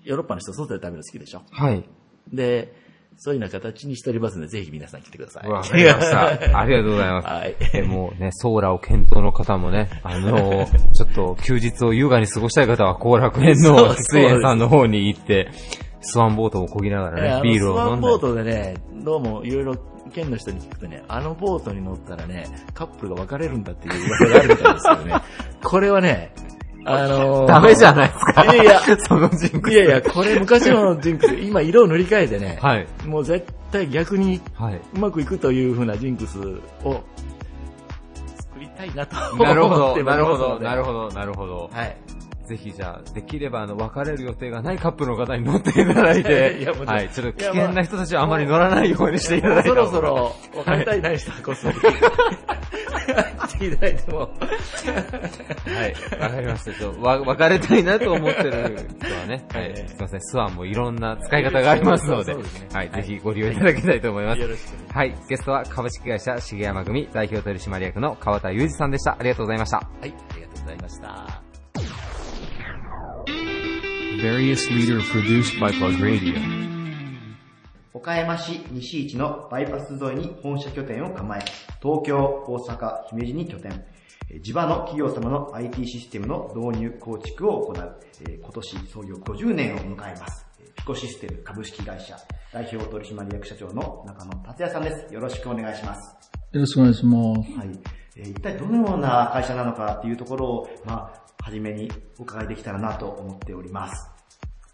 [0.08, 1.42] ヨーロッパの人外で食べるの好きでしょ？
[1.50, 1.84] はい。
[2.32, 2.72] で、
[3.16, 5.48] そういうような形にしておりますので、ぜひ皆さん来てください。
[5.48, 6.26] わかりました。
[6.58, 7.26] ありがとうございます。
[7.28, 7.56] はい。
[7.74, 15.50] えもうね、ソーラーを検討の方もね、あの ちょっと休日を優雅に過ごしたい方は後楽園の出演さんの方に行って、
[16.00, 18.18] スワンボートを漕ぎながらね、ビールを飲んでスワンボー。
[18.18, 19.74] トでね、どうもいろいろ
[20.14, 25.22] 県の人に聞くとね、あのボートに乗ったらね、カップルが別れるんだっていう噂があるみたいですけどね。
[25.64, 26.32] これはね、
[26.88, 28.44] あのーダメじゃないですか。
[28.44, 29.74] いやいや、 そのジンクス。
[29.74, 32.86] いやいや、これ昔のジンクス、 今色を塗り替えてね、はい。
[33.06, 34.80] もう絶対逆にはい。
[34.94, 36.38] うまくいくという風なジンクス
[36.84, 37.00] を
[38.36, 41.70] 作りたいなと思ってなるほど、ますなるほど、なるほど、なるほど。
[41.72, 41.96] はい。
[42.48, 51.76] ぜひじゃあ、できればあの、別れる予定がないカップルの方に乗っていただいて いはい、ちょっと危険な人たちはあまり乗らないようにしていただいたそろそろ別れたいない人はこっそり。
[53.58, 54.18] っていただいても。
[54.18, 54.28] はい
[55.92, 56.72] い、わかりました。
[56.72, 62.34] ちょっと、わ、別れたいなと思ってる人はね、はい、すいません、スワンもいろんな使い方がありますので、
[62.72, 64.40] はい、ぜひご利用いただきたいと思います。
[64.92, 69.16] はい、ゲストは株式会社重山組代表取締役の川田裕二さんでした。
[69.18, 69.76] ありがとうございました。
[69.76, 72.07] はい、ありがとうございました。
[74.20, 76.34] Various leader produced by Plug Radio.
[77.94, 81.40] 岡山市西市のバイパス沿いに本社拠点を構え、
[81.82, 82.16] 東京、
[82.46, 83.72] 大阪、姫路に拠点、
[84.30, 90.46] えー地場の企業様の IT システムの導入構築を行う、えー今年創業50年を迎えます。
[90.60, 92.16] えーピコシステム株式会社
[92.52, 95.12] 代表取締役社長の中野達也さんです。
[95.14, 96.16] よろしくお願いします。
[96.52, 97.38] よろしくお願いします。
[97.58, 97.68] はい。
[98.16, 104.10] えー一体どのような会社なのかっていうところを、まあ、はじめにお伺いできたらなと思っております。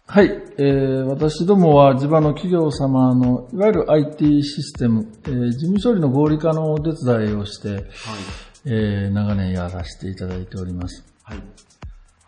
[0.07, 7.81] はい、えー、私どもは地場の企業様のいわゆる IT システム、えー、事務処理の合理化のお手伝いをして、はい。
[8.67, 11.03] えー、長年やらせていただいております。
[11.23, 11.41] はい。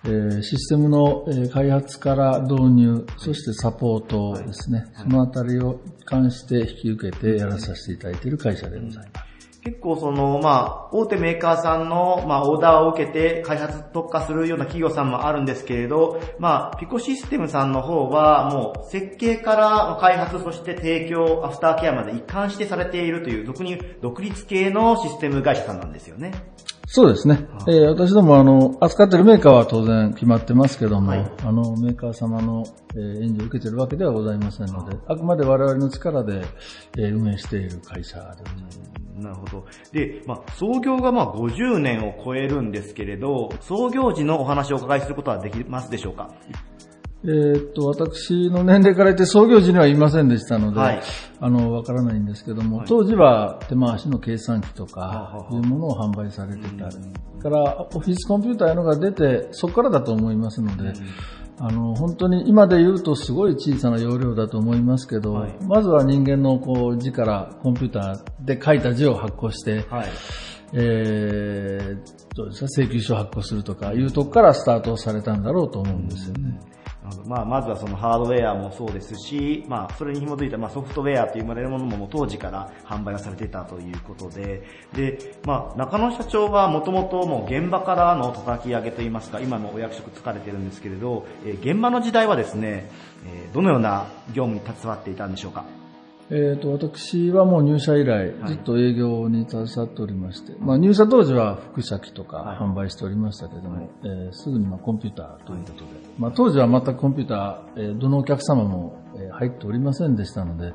[0.06, 9.37] えーシステムの、えー開発から導入、そしてサポートですね、そのあたりを関して引き受けてやらさせていただいている会社でございます。
[9.68, 26.32] 結構その、まあ、大手メーカーさんの、まあ、オーダーを受けて開発特化するような企業さんもあるんですけれど、まあ、ピコシステムさんの方は、もう、設計から開発、そして提供、アフターケアまで一貫してされているという、俗に独立系のシステム会社さんなんですよね。
[26.90, 27.46] そうですね。
[27.68, 32.64] えー私どもあの、扱っているメーカーは当然決まってますけども、はいあの、メーカー様の、
[32.96, 36.46] えー援助を受けているわけではございませんので、あくまで我々の力で、
[36.98, 39.07] えー運営している会社でございます。
[39.20, 39.66] なるほど。
[39.92, 46.30] で、まあ、創業がまあ50年を超えるんですけれど、創業時のお話をお伺いすることはできますでしょうか？
[47.24, 51.02] えーっと、私の年齢から言って創業時にはいませんでしたので、はい。
[51.40, 52.88] あの、わからないんですけども、はい。
[52.88, 56.90] 当時は手回しの計算機とはかは、いうものを販売されてた。
[57.42, 60.94] から、オフィスコンピューターいうのが出て、そこからだと思いますので、
[61.60, 70.08] あの、本当に今で言うとすごい小さな容量だと思いますけど、はいまずは人間のこう字からコンピューターで書いた字を発行して、はい。
[70.74, 76.60] えー、どうですか、請求書を発行するとかいうとこからスタートされたんだろうと思うんですよね。
[76.60, 76.77] あの
[77.26, 92.90] まあ、まずはそのハードウェアもそうですし、まあ、それに紐づいた、まあ、ソフトウェアと言われるものもも当時から販売がされていたということで、で、まあ、中野社長はもともともう現場からの叩き上げといいますか、今もお役職疲れてるんですけれど、え現場の時代はですね、
[93.26, 95.66] えどのような業務に携わっていたんでしょうか？
[96.30, 102.58] えっ、と、私はもう入社以来、ずっと営業に携わっておりまして、まあ入社当時は副社機とかはい。
[102.58, 103.90] 販売しておりましたけども、はい。
[104.04, 105.86] えーすぐにまあコンピューターということで、
[106.18, 110.74] まあ当時は全くコンピューター、えーどのお客様も、えー入っておりませんでしたので、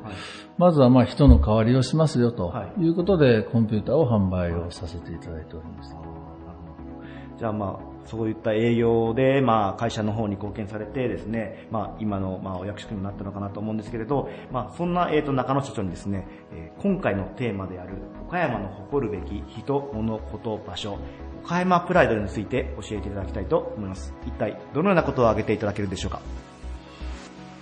[0.57, 2.80] まずはまあ人の代わりをしますよとはい。
[2.80, 5.94] いうことで、コンピューターを販売をさせていただいております。
[7.38, 17.94] じゃあまあ、そういった営業で、まあ、会社の方に貢献されてですね、まあ、今の、まあ、お役職になったのかなと思うんですけれど、まあ、そんな、えっ、と、中野社長にですね、えー今回のテーマである、
[18.26, 20.98] 岡山の誇るべき人、物、こと、場所、
[21.44, 24.12] 岡山プライドについて教えていただきたいと思います。
[24.26, 26.20] 一体、どのようなことを挙げていただけるでしょうか？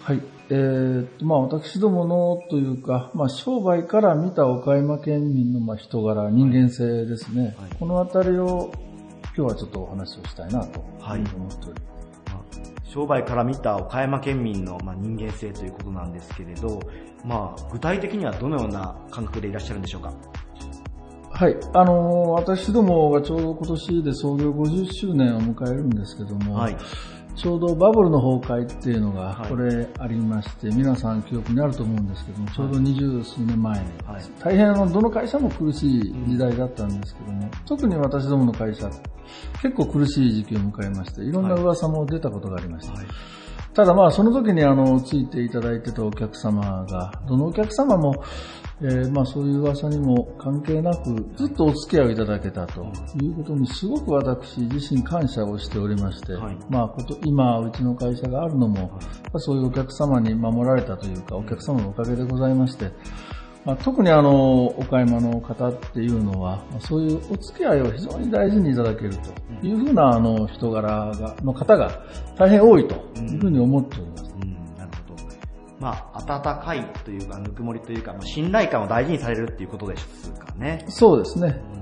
[0.03, 0.23] はい。
[0.49, 7.55] えーと、まあ私どものというか、まあ商売から見た岡山県民のまあ人柄、人間性ですね。
[7.59, 8.73] はいこのあたりを
[9.41, 12.21] 今日はちょっとお話をしたいなとはい思っております。
[12.27, 16.79] まあ商売から見た岡山県民の、まあ、人間性ということなんですけれど、
[17.25, 20.13] まあ、具体的にはどのような感覚でいらっしゃるんでしょうか？
[21.31, 21.57] はい。
[21.73, 26.77] あのー私どもがちょうど今年で創業50周年を迎えるんですけども、はい。
[27.37, 38.91] ちょうどバブルの崩壊っていうのがはいこれありまして、皆さん記憶にあると思うんですけども、ちょうど二十数年前に、はい大変あの、どの会社も苦しい時代だったんですけども、特に私どもの会社、
[39.63, 42.95] 結構苦しい時期を迎えまして、いろんな噂も出たことがありました。
[42.95, 43.07] はい。
[43.73, 48.15] ただまあその時にあのついていただいてたお客様が、どのお客様も、
[48.83, 58.99] えーまあそういう噂にも関係なくずっとお付き合いをいただけたということにすごく私自身感謝をしておりまして、はいまあこと今うちの会社があるのも、
[59.37, 62.91] そういうお客様に守られたというかお客様のおかげでございまして、
[63.65, 69.11] まあ、特にあの、岡山の方っていうのは、まあそういうお付き合いを非常に大事にいただける
[69.61, 72.03] というふうなあの人柄が、の方が
[72.39, 74.30] 大変多いというふうに思っております。
[75.81, 80.85] まあ、温かいというか、ぬくもりというか、まあ、信頼感を大事にされるっていうことですかね。
[80.89, 81.61] そうですね。
[81.75, 81.81] うん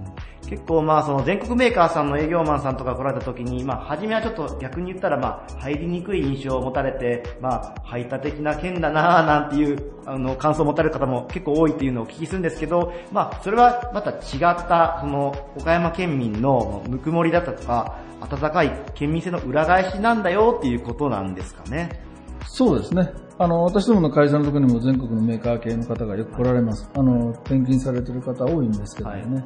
[0.48, 22.02] 結構まあその全国メーカーさんの営業マンさんとか来られた時に、まあ初めはちょっと逆に言ったらまあ入りにくい印象を持たれて、まあ排他的な県だなぁなんていうあの感想を持たれる方も結構多いっていうのをお聞きするんですけど、まあそれはまた違ったその岡山県民のぬくもりだったとか、温かい県民性の裏返しなんだよっていうことなんですかね。
[22.46, 23.12] そうですね。
[23.40, 26.90] あの、私どもの会社のところにも全国のメーカー系の方がよく来られます。
[26.96, 29.44] あの、転勤されてる方多いんですけどもね。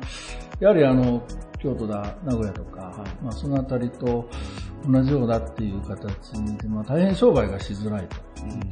[0.61, 1.23] やはりあの、
[1.59, 4.27] 京都だ、名古屋とか、まあそのあたりと
[4.91, 8.17] 同じようだっていう形で、まあ大変商売がしづらいと、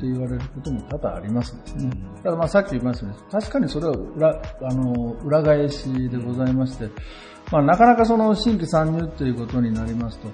[0.00, 1.90] 言われることも多々ありますですね。
[2.16, 6.88] だからまあさっき言いましたね、確かにそれは裏、あの、裏返しでございまして、
[7.52, 10.28] まあ、なかなかその新規参入ということになりますと、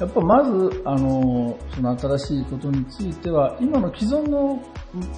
[0.00, 4.62] やっぱまず、あの、その新しいことについては、今の既存の、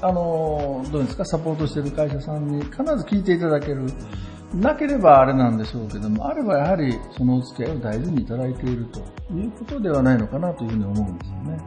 [0.01, 3.87] あの、どうですか、サポートしている会社さんに必ず聞いていただける。
[4.55, 9.01] なければあれなんでしょうけども、あればやはりそのお付き合いを大事にいただいていると
[9.33, 11.59] いうことではないのかなというふうに思うんですよね。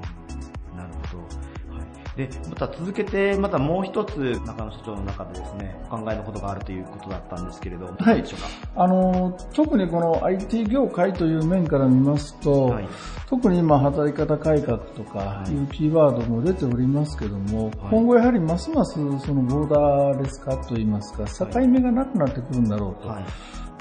[2.15, 8.47] で、また続けて、またもう一つ、中野社長の中でですね、お考えのことがあるということだったんですけれど、はいでしょうか？
[8.83, 12.87] あの、特にこの IT 業界という面から見ますと、はい
[13.27, 18.99] 特に今働き方改革とかいうキーワードも出ておりますけども、今後やはりますますそ
[19.33, 23.09] のボーダーレス化といいますか、境目がなくなってくるんだろうと。
[23.09, 23.23] はい。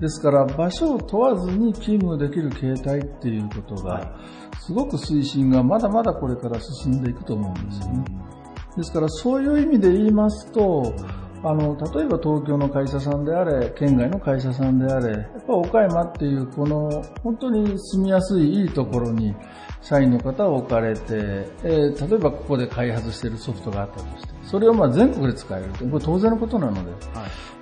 [0.01, 4.17] ですから場所を問わずに勤務できる形態っていうことが、
[4.67, 8.05] すごく推進がまだまだこれから進んでいくと思うんですよね。
[8.77, 10.95] ですからそういう意味で言いますと、
[11.43, 16.91] あの、例えば東京の会社さんであれ、県外の会社さんであれ、やっぱ岡山っていうこの
[17.23, 19.35] 本当に住みやすいいいところに
[19.83, 26.91] 社員の方を置かれて、えー例えばここで開発しているソフトがあったとして、それをまあ全国で使えると、これ当然のことなので、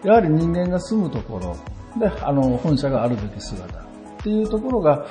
[0.05, 1.57] やはり人間が住むところ
[1.99, 3.87] で、あの、本社があるべき姿っ
[4.23, 5.05] ていうところが、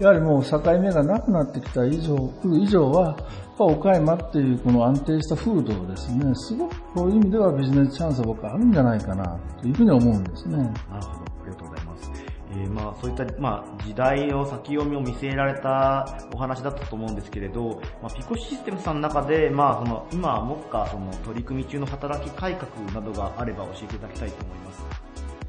[0.00, 3.16] やはりもう境目がなくなってきた以上、来る以上は、
[3.58, 10.58] 岡山っていうこの安定した風土をですね、すごくこういう意味ではビジネスチャンスは僕はあるんじゃないかなというふうに思うんですね。
[10.58, 10.86] なるほど。
[10.90, 12.10] ありがとうございます。
[12.52, 25.05] えーまあ、そういった、まあ、時代の先読みを見据えられたお話だったと思うんですけれど、まあ、ピコシステムさんの中で、まあ、その、今、目下、その、取り組み中の働き改革などがあれば教えていただきたいと思います。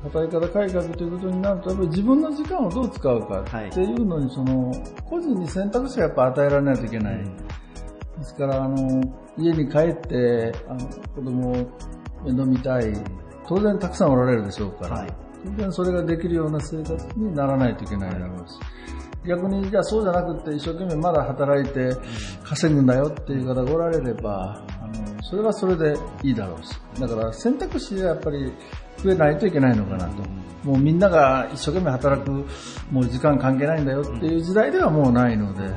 [0.10, 4.72] 働き方改革ということになると、やっぱり自分の時間をどう使うかっていうのに、その、
[5.06, 7.24] 個人に選択肢をやっぱ与えられないといけない。
[7.24, 9.02] ですから、あの、
[9.38, 10.80] 家に帰って、あの、
[11.16, 11.54] 子供を
[12.26, 12.94] 面倒見たい。
[13.48, 18.56] 当然たくさんおられるでしょうから、はい当然それができるような生活にならないといけないだろうし。
[19.26, 21.92] 逆に、じゃあそうじゃなくって一生懸命まだ働いて
[22.44, 26.80] 稼ぐんだよっていう方がおられれば、あの、それはそれでいいだろうし。
[27.00, 28.54] だから選択肢がやっぱり
[29.04, 30.24] 増えないといけないのかなと。
[30.64, 32.32] もうみんなが一生懸命働く、
[32.92, 35.74] もう時間関係ないんだよっていう時代ではもうないので、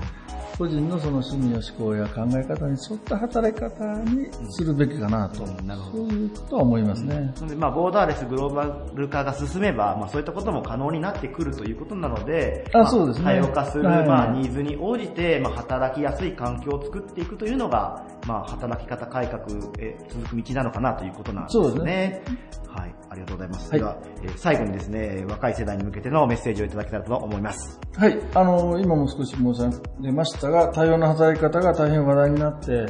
[0.61, 5.47] 個人のその趣味や思考や考え方に沿った働き方にするべきかなと。
[5.63, 7.15] なるほどそういうことは思いますね。
[7.15, 19.43] なので、まあ、ボーダーレスグローバル化が進めば、まあ、そういったことも可能になってくるということなので、まあそうですね多様化する、はいまあ、ニーズに応じて、まあ、働きやすい環境を作っていくというのが、まあ、働き方改革
[19.79, 21.65] へ続く道なのかなということなんですね。
[21.65, 22.23] そうですね
[22.69, 22.70] はい。
[23.11, 23.71] ありがとうございます。
[23.71, 27.79] はいでは、えー最後にですね、若い世代に向けてのメッセージをいただけたらと思います。
[27.97, 28.19] はい。
[28.35, 32.87] あの、今も少し申し上げましたが、多様な働き方が大変話題になって、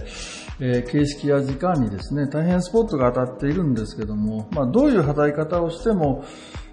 [0.61, 6.25] えー形式や時間にですね、大変スポットが当たっているんですけども、まあ、どういう働き方をしても、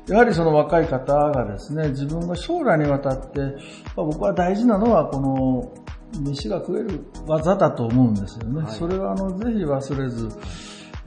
[0.09, 3.39] やはりその若い方がですね、自分が将来にわたって、
[3.95, 5.73] まあ僕は大事なのは、この、
[6.21, 8.63] 飯が食える技だと思うんですよね。
[8.63, 10.29] はいそれは、あの、ぜひ忘れず、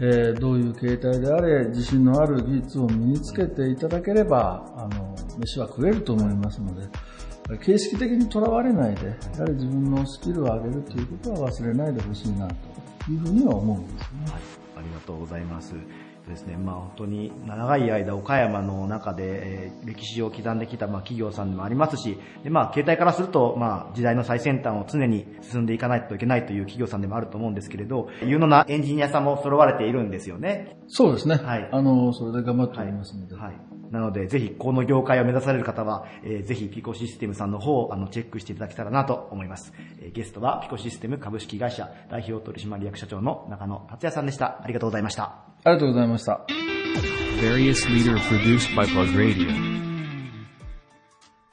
[0.03, 6.89] えーどういう形態であれ、自信のある技術を身につけていただければ、あの、飯は食えると思いますので、
[7.59, 12.55] 形式的にとらわれないで、やはり自分のスキルを上げるということは忘れないでほしいな、と
[13.11, 14.23] いうふうには思うんですね。
[14.25, 14.33] はい、
[14.79, 15.75] ありがとうございます。
[16.31, 30.79] ですね、まあ本当に長い間岡山の中で、えー歴史を刻んできたまあ企業さんでもありますし、でまあ携帯からするとまあ時代の最先端を常に進んでいかないといけないという企業さんでもあると思うんですけれど、有能なエンジニアさんも揃われているんですよね。
[30.89, 31.37] そうですね。
[31.37, 33.35] はいあの、それで頑張っておりますので。
[33.35, 33.71] はい。
[33.91, 39.73] なので、ぜひ、この業界を目指される方は、えーぜひ、ピコシステムさんの方を、あの、チェックしていただけたらなと思います。
[40.01, 44.61] えーゲストは、ピコシステム株式会社代表取締役社長の中野達也さんでした。
[44.63, 45.50] ありがとうございました。
[45.63, 46.47] ありがとうございました。
[47.41, 49.49] Various leader produced by Plug Radio.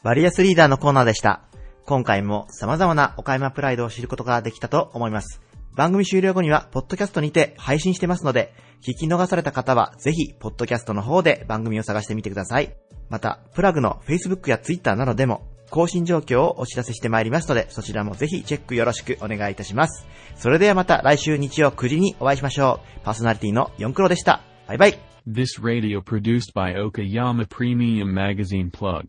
[0.03, 1.41] バリアスリーダーのコーナーでした。
[1.86, 5.41] 今回も様々な岡山プライドを知ることができたと思います。
[5.76, 12.76] 番組終了後には、ポッドキャストにて配信してますので、聞き逃された方は、ぜひ、ポッドキャストの方で番組を探してみてください。
[13.10, 20.07] また、プラグの Facebook や Twitter などでも、更新状況をお知らせしてまいりますので、そちらもぜひチェックよろしくお願いいたします。
[20.36, 22.99] それではまた来週日曜9時にお会いしましょう。
[23.03, 24.41] パーソナリティの4クロでした。
[24.68, 24.99] バイバイ。
[25.28, 29.07] This radio produced by Okayama Premium Magazine Plug.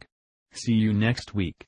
[0.52, 1.66] See you next week.